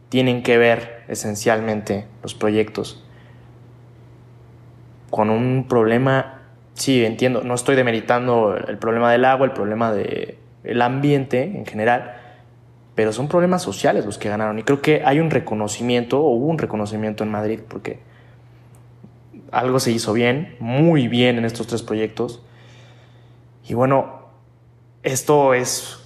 tienen 0.10 0.44
que 0.44 0.58
ver 0.58 1.04
esencialmente 1.08 2.08
los 2.22 2.34
proyectos 2.34 3.04
con 5.14 5.30
un 5.30 5.68
problema, 5.70 6.42
sí, 6.74 7.06
entiendo, 7.06 7.44
no 7.44 7.54
estoy 7.54 7.76
demeritando 7.76 8.58
el 8.58 8.80
problema 8.80 9.12
del 9.12 9.26
agua, 9.26 9.46
el 9.46 9.52
problema 9.52 9.92
del 9.92 10.40
el 10.64 10.82
ambiente 10.82 11.44
en 11.44 11.68
general, 11.68 12.16
pero 12.96 13.14
son 13.14 13.28
problemas 13.28 13.62
sociales 13.62 14.08
los 14.08 14.18
que 14.18 14.30
ganaron. 14.30 14.58
Y 14.58 14.64
creo 14.64 14.82
que 14.82 15.04
hay 15.06 15.20
un 15.20 15.30
reconocimiento, 15.30 16.20
o 16.20 16.32
hubo 16.32 16.48
un 16.48 16.58
reconocimiento 16.58 17.24
en 17.24 17.30
Madrid, 17.30 17.60
porque 17.68 18.00
algo 19.54 19.80
se 19.80 19.92
hizo 19.92 20.14
bien, 20.14 20.56
muy 20.60 21.08
bien 21.08 21.38
en 21.38 21.46
estos 21.46 21.68
tres 21.68 21.84
proyectos. 21.84 22.42
Y 23.68 23.76
bueno, 23.76 24.24
esto 25.04 25.54
es, 25.54 26.00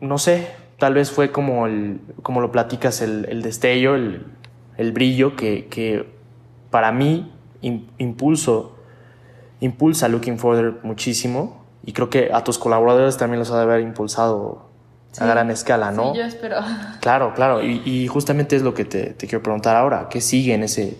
no 0.00 0.18
sé, 0.18 0.48
tal 0.78 0.94
vez 0.94 1.10
fue 1.10 1.30
como, 1.30 1.66
el, 1.66 2.00
como 2.22 2.40
lo 2.40 2.50
platicas, 2.50 3.00
el, 3.00 3.42
destello, 3.42 3.94
el, 3.94 4.92
brillo 4.92 5.36
que, 5.36 6.06
para 6.70 6.92
mí 6.92 7.32
impulso, 7.60 8.76
impulsa 9.60 10.08
Looking 10.08 10.38
Further 10.38 10.80
muchísimo 10.82 11.64
y 11.84 11.92
creo 11.92 12.10
que 12.10 12.30
a 12.32 12.42
tus 12.42 12.58
colaboradores 12.58 13.16
también 13.16 13.38
los 13.38 13.50
ha 13.52 13.58
de 13.58 13.62
haber 13.62 13.80
impulsado 13.80 14.66
a 15.18 15.26
gran 15.26 15.50
escala, 15.50 15.92
¿no? 15.92 16.12
Sí, 16.12 16.18
yo 16.18 16.24
espero. 16.24 16.56
Claro, 17.00 17.32
claro. 17.34 17.62
Y, 17.62 18.06
justamente 18.08 18.56
es 18.56 18.62
lo 18.62 18.74
que 18.74 18.84
te, 18.84 19.14
quiero 19.16 19.42
preguntar 19.42 19.76
ahora. 19.76 20.08
¿Qué 20.08 20.20
sigue 20.20 20.54
en 20.54 20.62
ese, 20.62 20.96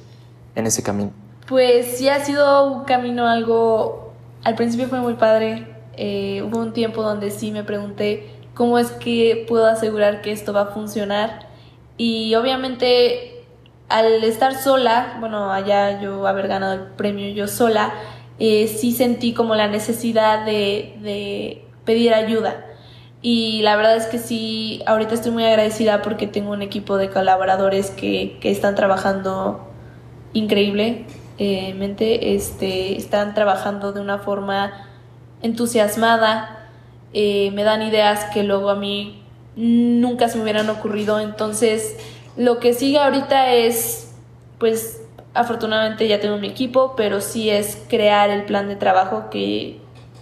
en 0.55 0.67
ese 0.67 0.83
camino? 0.83 1.13
Pues 1.53 1.99
sí 1.99 2.09
ha 2.09 2.25
sido 2.25 2.67
un 2.67 2.85
camino 2.85 3.27
algo, 3.27 4.15
al 4.43 4.55
principio 4.55 4.89
fue 4.89 5.01
muy 5.01 5.17
padre, 5.17 5.67
eh, 5.99 6.41
hubo 6.41 6.59
un 6.59 6.73
tiempo 6.73 7.03
donde 7.03 7.31
sí 7.31 7.51
me 7.51 7.63
pregunté 7.63 8.31
cómo 8.55 8.79
es 8.79 8.91
que 8.91 9.45
puedo 9.47 9.67
asegurar 9.67 10.23
que 10.23 10.33
esto 10.33 10.55
va 10.55 10.63
a 10.63 10.67
funcionar 10.69 11.51
y 11.99 12.35
obviamente 12.37 13.45
al 13.91 14.25
estar 14.25 14.55
sola, 14.55 15.19
bueno, 15.21 15.53
allá 15.53 16.01
yo 16.01 16.27
haber 16.27 16.49
ganado 16.49 16.73
el 16.73 16.81
premio 16.93 17.29
yo 17.35 17.47
sola, 17.47 17.93
eh, 18.39 18.67
sí 18.67 18.93
sentí 18.93 19.35
como 19.35 19.55
la 19.55 19.69
necesidad 19.69 20.47
de, 20.47 20.97
de 21.03 21.67
pedir 21.85 22.15
ayuda. 22.15 22.65
Y 23.21 23.61
la 23.61 23.77
verdad 23.77 23.99
es 23.99 24.07
que 24.07 24.19
sí, 24.19 24.83
ahorita 24.87 25.13
estoy 25.13 25.33
muy 25.33 25.45
agradecida 25.45 26.01
porque 26.01 26.27
tengo 26.27 26.53
un 26.53 26.63
equipo 26.63 26.97
de 26.97 27.11
colaboradores 27.11 27.91
que, 27.91 28.39
que 28.41 28.51
están 28.51 28.75
trabajando 28.75 29.69
increíblemente, 31.43 32.35
este, 32.35 32.97
están 32.97 33.35
trabajando 33.35 33.93
de 33.93 34.01
una 34.01 34.19
forma 34.19 34.73
entusiasmada, 35.43 36.69
eh, 37.13 37.51
me 37.53 37.65
dan 37.65 37.83
ideas 37.83 38.25
que 38.33 38.43
luego 38.43 38.71
a 38.71 38.77
mí 38.77 39.23
nunca 39.57 40.29
se 40.29 40.37
me 40.37 40.45
hubieran 40.45 40.71
ocurrido. 40.71 41.21
Entonces, 41.21 41.97
lo 42.37 42.59
que 42.59 42.73
sigue 42.73 42.99
ahorita 42.99 43.53
es, 43.53 44.15
pues, 44.59 45.03
afortunadamente 45.35 46.09
ya 46.09 46.21
tengo 46.21 46.39
mi 46.39 46.49
equipo, 46.49 46.95
pero 46.97 47.21
sí 47.21 47.51
es 47.51 47.83
crear 47.89 48.31
el 48.31 48.45
plan 48.45 48.69
de 48.69 48.77
trabajo 48.77 49.29
que 49.31 49.81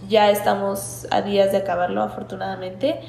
ya 0.08 0.30
estamos 0.30 1.06
a 1.10 1.22
días 1.22 1.52
de 1.52 1.58
acabarlo, 1.58 2.02
afortunadamente. 2.02 3.00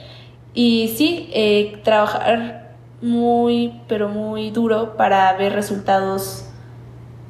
Y 0.53 0.93
sí, 0.97 1.29
eh, 1.33 1.79
trabajar 1.83 2.75
muy, 3.01 3.81
pero 3.87 4.09
muy 4.09 4.51
duro 4.51 4.97
para 4.97 5.33
ver 5.33 5.53
resultados 5.53 6.50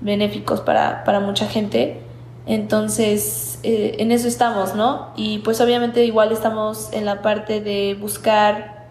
benéficos 0.02 0.62
para, 0.62 1.04
para 1.04 1.20
mucha 1.20 1.48
gente. 1.48 2.02
Entonces, 2.46 3.60
eh, 3.64 3.96
en 4.00 4.12
eso 4.12 4.28
estamos, 4.28 4.76
¿no? 4.76 5.10
Y 5.16 5.40
pues 5.40 5.62
obviamente 5.62 6.04
igual 6.06 6.32
estamos 6.32 6.92
en 6.92 7.06
la 7.06 7.22
parte 7.22 7.62
de 7.62 7.96
buscar 8.00 8.88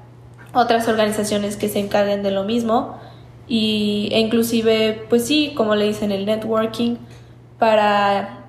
otras 0.55 0.89
organizaciones 0.89 1.57
que 1.57 1.69
se 1.69 1.79
encarguen 1.79 2.23
de 2.23 2.31
lo 2.31 2.45
mismo 2.45 2.97
y, 3.47 4.09
e 4.13 4.21
inclusive, 4.21 5.07
pues 5.09 5.27
sí, 5.27 5.53
como 5.57 5.75
le 5.75 5.87
dicen, 5.87 6.13
el 6.13 6.27
networking 6.27 6.97
para 7.59 8.47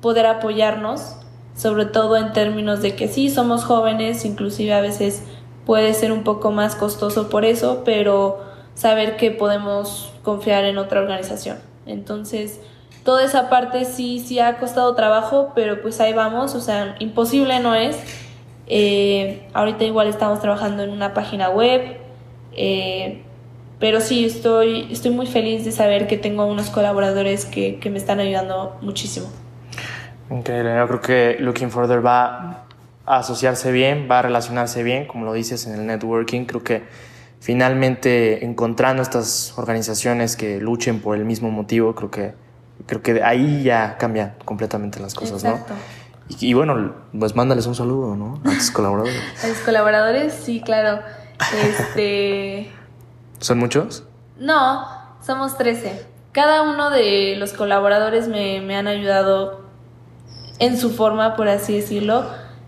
poder 0.00 0.26
apoyarnos, 0.26 1.16
sobre 1.56 1.86
todo 1.86 2.16
en 2.16 2.32
términos 2.32 2.82
de 2.82 2.94
que 2.94 3.08
sí, 3.08 3.30
somos 3.30 3.64
jóvenes, 3.64 4.24
inclusive 4.24 4.72
a 4.72 4.80
veces 4.80 5.24
puede 5.66 5.92
ser 5.94 6.12
un 6.12 6.24
poco 6.24 6.50
más 6.50 6.76
costoso 6.76 7.28
por 7.28 7.44
eso, 7.44 7.82
pero 7.84 8.40
saber 8.74 9.16
que 9.16 9.30
podemos 9.30 10.12
confiar 10.22 10.64
en 10.64 10.78
otra 10.78 11.00
organización. 11.00 11.71
Entonces, 11.86 12.60
toda 13.04 13.24
esa 13.24 13.48
parte 13.50 13.84
sí, 13.84 14.20
sí 14.20 14.38
ha 14.38 14.58
costado 14.58 14.94
trabajo, 14.94 15.52
pero 15.54 15.80
pues 15.82 16.00
ahí 16.00 16.12
vamos, 16.12 16.54
o 16.54 16.60
sea, 16.60 16.96
imposible 16.98 17.60
no 17.60 17.74
es. 17.74 17.96
Eh, 18.66 19.48
ahorita 19.52 19.84
igual 19.84 20.06
estamos 20.06 20.40
trabajando 20.40 20.82
en 20.82 20.90
una 20.90 21.14
página 21.14 21.50
web, 21.50 21.96
eh, 22.52 23.22
pero 23.78 24.00
sí, 24.00 24.24
estoy, 24.24 24.88
estoy 24.90 25.10
muy 25.10 25.26
feliz 25.26 25.64
de 25.64 25.72
saber 25.72 26.06
que 26.06 26.16
tengo 26.16 26.46
unos 26.46 26.70
colaboradores 26.70 27.44
que, 27.44 27.78
que 27.80 27.90
me 27.90 27.98
están 27.98 28.20
ayudando 28.20 28.76
muchísimo. 28.80 29.26
Increíble, 30.30 30.74
yo 30.76 30.86
creo 30.86 31.00
que 31.00 31.36
Looking 31.40 31.70
Further 31.70 32.04
va 32.04 32.64
a 33.04 33.16
asociarse 33.16 33.72
bien, 33.72 34.06
va 34.10 34.20
a 34.20 34.22
relacionarse 34.22 34.82
bien, 34.82 35.06
como 35.06 35.24
lo 35.24 35.32
dices 35.32 35.66
en 35.66 35.74
el 35.74 35.86
networking, 35.86 36.44
creo 36.44 36.62
que 36.62 36.82
finalmente 37.42 38.44
encontrando 38.44 39.02
estas 39.02 39.58
organizaciones 39.58 40.36
que 40.36 40.60
luchen 40.60 41.00
por 41.00 41.16
el 41.16 41.24
mismo 41.24 41.50
motivo, 41.50 41.92
creo 41.96 42.08
que 42.08 42.34
creo 42.86 43.02
que 43.02 43.22
ahí 43.24 43.64
ya 43.64 43.98
cambian 43.98 44.34
completamente 44.44 45.00
las 45.00 45.14
cosas, 45.14 45.42
Exacto. 45.42 45.74
¿no? 45.74 46.36
Y, 46.38 46.50
y, 46.50 46.54
bueno, 46.54 46.94
pues 47.18 47.34
mándales 47.34 47.66
un 47.66 47.74
saludo, 47.74 48.14
¿no? 48.14 48.40
A 48.44 48.54
tus 48.54 48.70
colaboradores. 48.72 49.20
A 49.42 49.48
tus 49.48 49.58
colaboradores, 49.58 50.32
sí, 50.32 50.60
claro. 50.60 51.00
Este. 51.60 52.70
¿Son 53.40 53.58
muchos? 53.58 54.04
No, 54.38 54.86
somos 55.20 55.58
13. 55.58 56.06
Cada 56.30 56.62
uno 56.62 56.90
de 56.90 57.34
los 57.36 57.52
colaboradores 57.54 58.28
me, 58.28 58.60
me 58.60 58.76
han 58.76 58.86
ayudado 58.86 59.62
en 60.60 60.78
su 60.78 60.90
forma, 60.90 61.34
por 61.34 61.48
así 61.48 61.74
decirlo. 61.74 62.24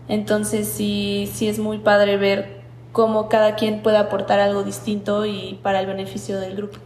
Entonces 0.09 0.67
sí, 0.67 1.31
sí 1.33 1.47
es 1.47 1.59
muy 1.59 1.77
padre 1.77 2.17
ver 2.17 2.64
cómo 2.95 3.27
cada 3.27 3.55
quien 3.55 3.83
puede 3.83 3.97
aportar 3.97 4.39
algo 4.39 4.63
distinto 4.63 5.25
y 5.25 5.59
para 5.61 5.81
el 5.81 5.85
beneficio 5.85 6.39
del 6.39 6.55
grupo. 6.55 6.77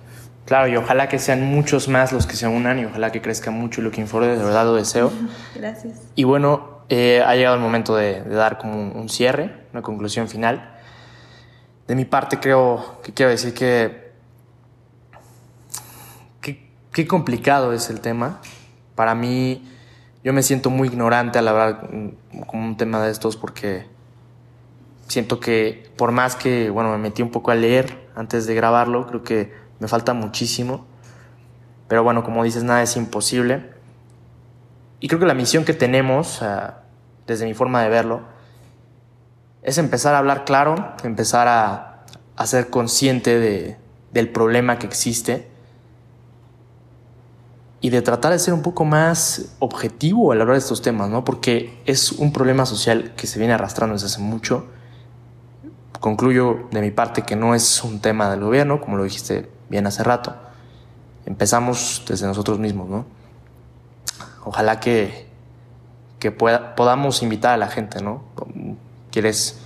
Claro, 0.46 0.68
y 0.68 0.76
ojalá 0.76 1.08
que 1.08 1.20
sean 1.20 1.44
muchos 1.44 1.88
más 1.88 2.12
los 2.12 2.26
que 2.26 2.36
se 2.36 2.48
unan 2.48 2.80
y 2.80 2.86
ojalá 2.86 3.12
que 3.12 3.22
crezca 3.22 3.52
mucho 3.52 3.82
Looking 3.82 4.08
Forward, 4.08 4.36
de 4.36 4.44
verdad 4.44 4.66
lo 4.66 4.74
deseo. 4.74 5.12
Gracias. 5.56 6.02
Y 6.16 6.24
bueno, 6.24 6.80
eh, 6.90 7.22
ha 7.24 7.36
llegado 7.36 7.56
el 7.56 7.62
momento 7.62 7.96
de, 7.96 8.24
de 8.24 8.34
dar 8.34 8.58
como 8.58 8.74
un, 8.82 8.98
un, 8.98 9.08
cierre, 9.08 9.68
una 9.72 9.84
conclusión 9.84 10.28
final. 10.28 10.80
De 11.88 11.94
mi 11.94 12.06
parte 12.06 12.40
creo 12.40 13.00
que 13.04 13.14
quiero 13.14 13.30
decir 13.30 13.54
que 13.54 14.10
qué 16.92 17.06
complicado 17.06 17.72
es 17.72 17.92
el 17.92 18.02
tema. 18.02 18.42
Para 18.96 19.14
mí, 19.14 19.64
yo 20.24 20.34
me 20.34 20.42
siento 20.42 20.72
muy 20.72 20.88
ignorante 20.88 21.38
al 21.38 21.48
hablar 21.48 21.88
como 22.48 22.66
un 22.66 22.78
tema 22.78 23.00
de 23.04 23.12
estos 23.12 23.38
porque 23.38 23.86
siento 25.10 25.42
que 25.42 25.92
por 25.98 26.12
más 26.14 26.38
que, 26.38 26.70
bueno, 26.70 26.92
me 26.92 26.98
metí 26.98 27.22
un 27.22 27.32
poco 27.32 27.52
a 27.52 27.56
leer 27.56 28.08
antes 28.16 28.46
de 28.46 28.56
grabarlo, 28.56 29.06
creo 29.08 29.24
que 29.24 29.54
me 29.80 29.90
falta 29.90 30.14
muchísimo. 30.14 30.86
Pero 31.90 32.04
bueno, 32.04 32.24
como 32.24 32.44
dices, 32.44 32.64
nada 32.64 32.82
es 32.82 32.96
imposible. 32.96 33.72
Y 35.02 35.08
creo 35.08 35.20
que 35.20 35.26
la 35.26 35.34
misión 35.34 35.66
que 35.66 35.74
tenemos, 35.74 36.42
uh, 36.42 36.72
desde 37.26 37.46
mi 37.46 37.54
forma 37.54 37.82
de 37.84 37.90
verlo, 37.90 38.22
es 39.64 39.78
empezar 39.78 40.16
a 40.16 40.20
hablar 40.20 40.46
claro, 40.46 40.96
empezar 41.04 41.48
a, 41.48 42.06
a 42.36 42.48
ser 42.48 42.70
consciente 42.70 43.40
de, 43.40 43.78
del 44.12 44.30
problema 44.30 44.78
que 44.78 44.88
existe 44.88 45.50
y 47.82 47.90
de 47.90 48.02
tratar 48.02 48.32
de 48.32 48.40
ser 48.40 48.54
un 48.54 48.62
poco 48.62 48.86
más 48.86 49.56
objetivo 49.60 50.32
al 50.32 50.42
hablar 50.42 50.56
de 50.56 50.60
estos 50.60 50.82
temas, 50.82 51.10
¿no? 51.10 51.24
Porque 51.24 51.82
es 51.86 52.12
un 52.12 52.32
problema 52.34 52.66
social 52.66 53.14
que 53.16 53.26
se 53.26 53.40
viene 53.40 53.54
arrastrando 53.54 53.94
desde 53.94 54.08
hace 54.08 54.22
mucho. 54.22 54.68
Concluyo 56.00 56.68
de 56.72 56.82
mi 56.82 56.92
parte 56.92 57.24
que 57.24 57.36
no 57.36 57.56
es 57.56 57.84
un 57.84 58.00
tema 58.00 58.30
del 58.30 58.40
gobierno, 58.42 58.80
como 58.80 58.96
lo 58.96 59.04
dijiste 59.04 59.50
bien 59.70 59.86
hace 59.86 60.04
rato. 60.04 60.34
Empezamos 61.26 62.04
desde 62.08 62.26
nosotros 62.26 62.58
mismos, 62.58 62.88
¿no? 62.90 63.06
Ojalá 64.46 64.80
que, 64.80 65.28
que 66.20 66.32
pueda, 66.32 66.76
podamos 66.76 67.22
invitar 67.22 67.54
a 67.54 67.58
la 67.58 67.68
gente, 67.68 68.02
¿no? 68.02 68.24
¿Quieres 69.12 69.60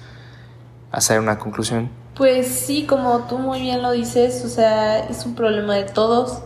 hacer 0.91 1.19
una 1.19 1.37
conclusión? 1.37 1.89
Pues 2.15 2.47
sí, 2.47 2.85
como 2.87 3.27
tú 3.27 3.37
muy 3.37 3.61
bien 3.61 3.81
lo 3.81 3.91
dices, 3.91 4.43
o 4.43 4.49
sea, 4.49 4.99
es 4.99 5.25
un 5.25 5.35
problema 5.35 5.75
de 5.75 5.83
todos. 5.83 6.41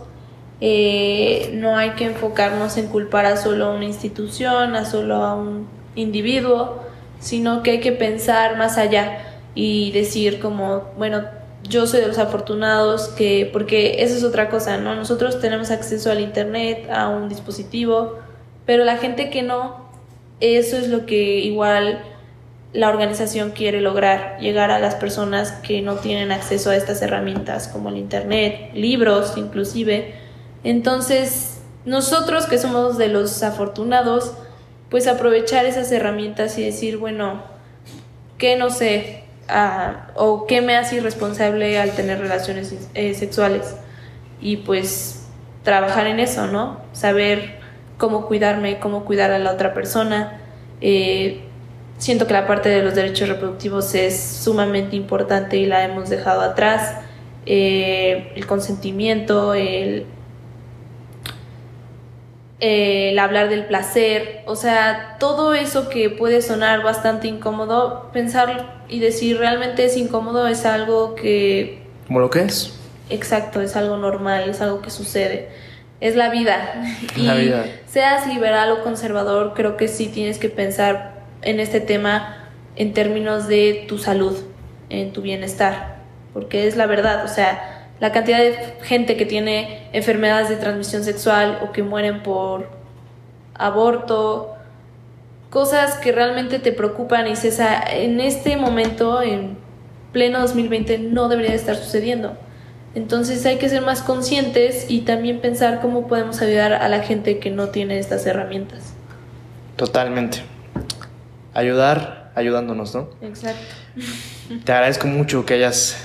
Eh, 0.60 1.52
no 1.54 1.76
hay 1.76 1.90
que 1.90 2.06
enfocarnos 2.06 2.76
en 2.76 2.88
culpar 2.88 3.26
a 3.26 3.36
solo 3.36 3.74
una 3.74 3.84
institución, 3.84 4.76
a 4.76 4.84
solo 4.84 5.16
a 5.24 5.34
un 5.34 5.66
individuo, 5.94 6.82
sino 7.20 7.62
que 7.62 7.72
hay 7.72 7.80
que 7.80 7.92
pensar 7.92 8.58
más 8.58 8.76
allá 8.76 9.27
y 9.54 9.90
decir 9.92 10.40
como, 10.40 10.92
bueno, 10.96 11.24
yo 11.68 11.86
soy 11.86 12.00
de 12.00 12.08
los 12.08 12.18
afortunados 12.18 13.08
que, 13.08 13.48
porque 13.52 14.02
eso 14.02 14.16
es 14.16 14.24
otra 14.24 14.48
cosa, 14.48 14.78
¿no? 14.78 14.94
Nosotros 14.94 15.40
tenemos 15.40 15.70
acceso 15.70 16.10
al 16.10 16.20
Internet, 16.20 16.88
a 16.90 17.08
un 17.08 17.28
dispositivo, 17.28 18.18
pero 18.64 18.84
la 18.84 18.96
gente 18.96 19.30
que 19.30 19.42
no, 19.42 19.88
eso 20.40 20.76
es 20.76 20.88
lo 20.88 21.06
que 21.06 21.38
igual 21.40 22.02
la 22.72 22.90
organización 22.90 23.50
quiere 23.50 23.80
lograr, 23.80 24.38
llegar 24.40 24.70
a 24.70 24.78
las 24.78 24.94
personas 24.94 25.52
que 25.52 25.80
no 25.80 25.96
tienen 25.96 26.32
acceso 26.32 26.70
a 26.70 26.76
estas 26.76 27.00
herramientas 27.02 27.68
como 27.68 27.88
el 27.88 27.96
Internet, 27.96 28.70
libros 28.74 29.34
inclusive. 29.36 30.14
Entonces, 30.64 31.60
nosotros 31.84 32.46
que 32.46 32.58
somos 32.58 32.98
de 32.98 33.08
los 33.08 33.42
afortunados, 33.42 34.34
pues 34.90 35.06
aprovechar 35.06 35.64
esas 35.64 35.90
herramientas 35.92 36.58
y 36.58 36.64
decir, 36.64 36.98
bueno, 36.98 37.42
¿qué 38.36 38.56
no 38.56 38.70
sé? 38.70 39.24
Uh, 39.48 39.94
o 40.14 40.46
qué 40.46 40.60
me 40.60 40.76
hace 40.76 40.96
irresponsable 40.96 41.78
al 41.78 41.92
tener 41.92 42.18
relaciones 42.18 42.74
eh, 42.92 43.14
sexuales 43.14 43.76
y 44.42 44.58
pues 44.58 45.26
trabajar 45.62 46.06
en 46.06 46.20
eso, 46.20 46.46
¿no? 46.48 46.82
Saber 46.92 47.58
cómo 47.96 48.26
cuidarme, 48.26 48.78
cómo 48.78 49.04
cuidar 49.04 49.30
a 49.30 49.38
la 49.38 49.52
otra 49.52 49.72
persona. 49.74 50.40
Eh, 50.80 51.40
siento 51.96 52.26
que 52.26 52.32
la 52.32 52.46
parte 52.46 52.68
de 52.68 52.82
los 52.82 52.94
derechos 52.94 53.28
reproductivos 53.28 53.94
es 53.94 54.20
sumamente 54.20 54.96
importante 54.96 55.56
y 55.56 55.66
la 55.66 55.84
hemos 55.84 56.08
dejado 56.08 56.42
atrás. 56.42 56.96
Eh, 57.46 58.32
el 58.36 58.46
consentimiento, 58.46 59.54
el, 59.54 60.06
el 62.60 63.18
hablar 63.18 63.48
del 63.48 63.66
placer, 63.66 64.42
o 64.46 64.56
sea, 64.56 65.16
todo 65.20 65.54
eso 65.54 65.88
que 65.88 66.10
puede 66.10 66.42
sonar 66.42 66.82
bastante 66.82 67.28
incómodo, 67.28 68.10
pensar 68.12 68.82
y 68.88 68.98
decir 68.98 69.38
realmente 69.38 69.84
es 69.84 69.96
incómodo 69.96 70.48
es 70.48 70.64
algo 70.66 71.14
que... 71.14 71.82
Como 72.08 72.20
lo 72.20 72.30
que 72.30 72.40
es. 72.42 72.74
Exacto, 73.10 73.60
es 73.60 73.76
algo 73.76 73.96
normal, 73.96 74.48
es 74.48 74.60
algo 74.60 74.82
que 74.82 74.90
sucede. 74.90 75.50
es 76.00 76.16
la 76.16 76.30
vida. 76.30 76.82
Y 77.16 77.22
La 77.22 77.34
vida. 77.34 77.64
seas 77.86 78.26
liberal 78.26 78.72
o 78.72 78.82
conservador, 78.82 79.52
creo 79.54 79.76
que 79.76 79.86
sí 79.88 80.08
tienes 80.08 80.38
que 80.38 80.48
pensar 80.48 81.22
en 81.42 81.60
este 81.60 81.80
tema 81.80 82.48
en 82.76 82.92
términos 82.92 83.46
de 83.46 83.84
tu 83.88 83.98
salud, 83.98 84.36
en 84.90 85.12
tu 85.12 85.22
bienestar, 85.22 85.98
porque 86.32 86.66
es 86.66 86.76
la 86.76 86.86
verdad, 86.86 87.24
o 87.24 87.28
sea, 87.28 87.77
la 88.00 88.12
cantidad 88.12 88.38
de 88.38 88.56
gente 88.82 89.16
que 89.16 89.26
tiene 89.26 89.88
enfermedades 89.92 90.48
de 90.48 90.56
transmisión 90.56 91.04
sexual 91.04 91.60
o 91.62 91.72
que 91.72 91.82
mueren 91.82 92.22
por 92.22 92.68
aborto, 93.54 94.54
cosas 95.50 95.96
que 95.96 96.12
realmente 96.12 96.58
te 96.58 96.72
preocupan 96.72 97.26
y 97.26 97.30
dices, 97.30 97.58
"Ah, 97.60 97.82
en 97.90 98.20
este 98.20 98.56
momento, 98.56 99.22
en 99.22 99.56
pleno 100.12 100.40
2020, 100.40 100.98
no 100.98 101.28
debería 101.28 101.50
de 101.50 101.56
estar 101.56 101.76
sucediendo. 101.76 102.36
Entonces 102.94 103.44
hay 103.46 103.58
que 103.58 103.68
ser 103.68 103.82
más 103.82 104.02
conscientes 104.02 104.86
y 104.88 105.02
también 105.02 105.40
pensar 105.40 105.80
cómo 105.80 106.08
podemos 106.08 106.40
ayudar 106.40 106.72
a 106.72 106.88
la 106.88 107.00
gente 107.00 107.38
que 107.38 107.50
no 107.50 107.68
tiene 107.68 107.98
estas 107.98 108.26
herramientas. 108.26 108.94
Totalmente. 109.76 110.38
Ayudar 111.54 112.32
ayudándonos, 112.34 112.94
¿no? 112.94 113.10
Exacto. 113.20 113.74
Te 114.64 114.72
agradezco 114.72 115.06
mucho 115.06 115.44
que 115.44 115.54
hayas 115.54 115.96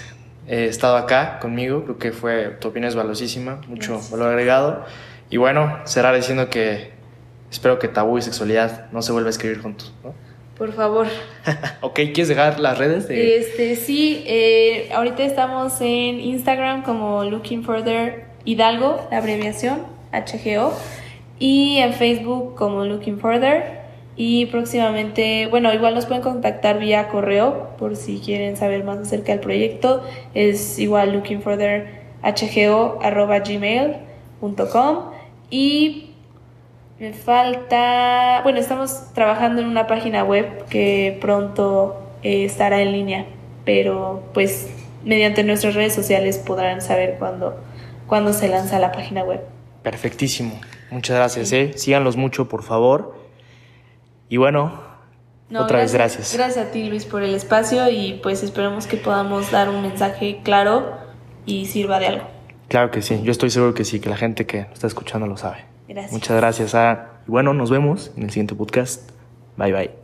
eh, 0.47 0.65
estado 0.65 0.97
acá 0.97 1.39
conmigo. 1.39 1.83
Creo 1.83 1.97
que 1.97 2.11
fue 2.11 2.57
tu 2.59 2.69
opinión 2.69 2.89
es 2.89 2.95
valiosísima, 2.95 3.61
mucho 3.67 3.93
Gracias. 3.93 4.11
valor 4.11 4.29
agregado. 4.29 4.85
Y 5.29 5.37
bueno, 5.37 5.79
cerrar 5.85 6.15
diciendo 6.15 6.49
que 6.49 6.91
espero 7.51 7.79
que 7.79 7.87
tabú 7.87 8.17
y 8.17 8.21
sexualidad 8.21 8.91
no 8.91 9.01
se 9.01 9.11
vuelva 9.11 9.29
a 9.29 9.31
escribir 9.31 9.61
juntos. 9.61 9.93
¿no? 10.03 10.13
Por 10.57 10.73
favor. 10.73 11.07
ok, 11.81 11.95
¿quieres 11.95 12.27
dejar 12.27 12.59
las 12.59 12.77
redes? 12.77 13.07
De... 13.07 13.37
Este, 13.37 13.75
sí, 13.75 14.23
eh, 14.27 14.89
ahorita 14.93 15.23
estamos 15.23 15.79
en 15.81 16.19
Instagram 16.19 16.83
como 16.83 17.23
Looking 17.23 17.63
Further 17.63 18.25
Hidalgo, 18.45 19.07
la 19.09 19.17
abreviación, 19.17 19.83
HGO, 20.11 20.73
y 21.39 21.77
en 21.77 21.93
Facebook 21.93 22.55
como 22.55 22.85
Looking 22.85 23.19
Further. 23.19 23.82
Y 24.15 24.45
próximamente, 24.47 25.47
bueno, 25.47 25.73
igual 25.73 25.95
nos 25.95 26.05
pueden 26.05 26.21
contactar 26.21 26.79
vía 26.79 27.07
correo 27.07 27.69
por 27.77 27.95
si 27.95 28.19
quieren 28.19 28.57
saber 28.57 28.83
más 28.83 28.99
acerca 28.99 29.31
del 29.31 29.41
proyecto. 29.41 30.03
Es 30.33 30.77
igual 30.77 31.13
looking 31.13 31.41
further 31.41 32.03
hgo 32.23 32.99
arroba 33.01 33.39
gmail.com 33.39 35.11
y 35.49 36.11
me 36.99 37.11
falta, 37.11 38.41
bueno, 38.43 38.59
estamos 38.59 39.13
trabajando 39.13 39.61
en 39.61 39.67
una 39.67 39.87
página 39.87 40.23
web 40.23 40.65
que 40.69 41.17
pronto 41.19 42.01
eh, 42.21 42.45
estará 42.45 42.81
en 42.81 42.91
línea, 42.91 43.25
pero 43.65 44.23
pues 44.33 44.69
mediante 45.03 45.43
nuestras 45.43 45.75
redes 45.75 45.93
sociales 45.93 46.37
podrán 46.37 46.81
saber 46.81 47.15
cuándo, 47.19 47.57
cuándo 48.07 48.31
se 48.31 48.47
lanza 48.47 48.79
la 48.79 48.91
página 48.91 49.23
web. 49.23 49.41
Perfectísimo. 49.81 50.61
Muchas 50.91 51.17
gracias, 51.17 51.51
¿eh? 51.51 51.73
Síganlos 51.75 52.15
mucho, 52.15 52.47
por 52.47 52.63
favor. 52.63 53.22
Y 54.29 54.37
bueno, 54.37 54.81
otra 55.55 55.79
vez 55.79 55.93
gracias. 55.93 56.33
Gracias 56.33 56.67
a 56.67 56.71
ti, 56.71 56.89
Luis, 56.89 57.05
por 57.05 57.23
el 57.23 57.33
espacio 57.35 57.89
y 57.89 58.19
pues 58.23 58.43
esperemos 58.43 58.87
que 58.87 58.97
podamos 58.97 59.51
dar 59.51 59.69
un 59.69 59.81
mensaje 59.81 60.41
claro 60.43 60.97
y 61.45 61.65
sirva 61.67 61.99
de 61.99 62.07
algo. 62.07 62.27
Claro 62.67 62.91
que 62.91 63.01
sí, 63.01 63.21
yo 63.23 63.31
estoy 63.31 63.49
seguro 63.49 63.73
que 63.73 63.85
sí, 63.85 63.99
que 63.99 64.09
la 64.09 64.17
gente 64.17 64.45
que 64.45 64.61
nos 64.61 64.73
está 64.73 64.87
escuchando 64.87 65.27
lo 65.27 65.37
sabe. 65.37 65.65
Gracias. 65.87 66.13
Muchas 66.13 66.37
gracias. 66.37 66.75
ah, 66.75 67.09
y 67.27 67.31
bueno, 67.31 67.53
nos 67.53 67.69
vemos 67.69 68.11
en 68.17 68.23
el 68.23 68.29
siguiente 68.29 68.55
podcast. 68.55 69.11
Bye 69.57 69.73
bye. 69.73 70.02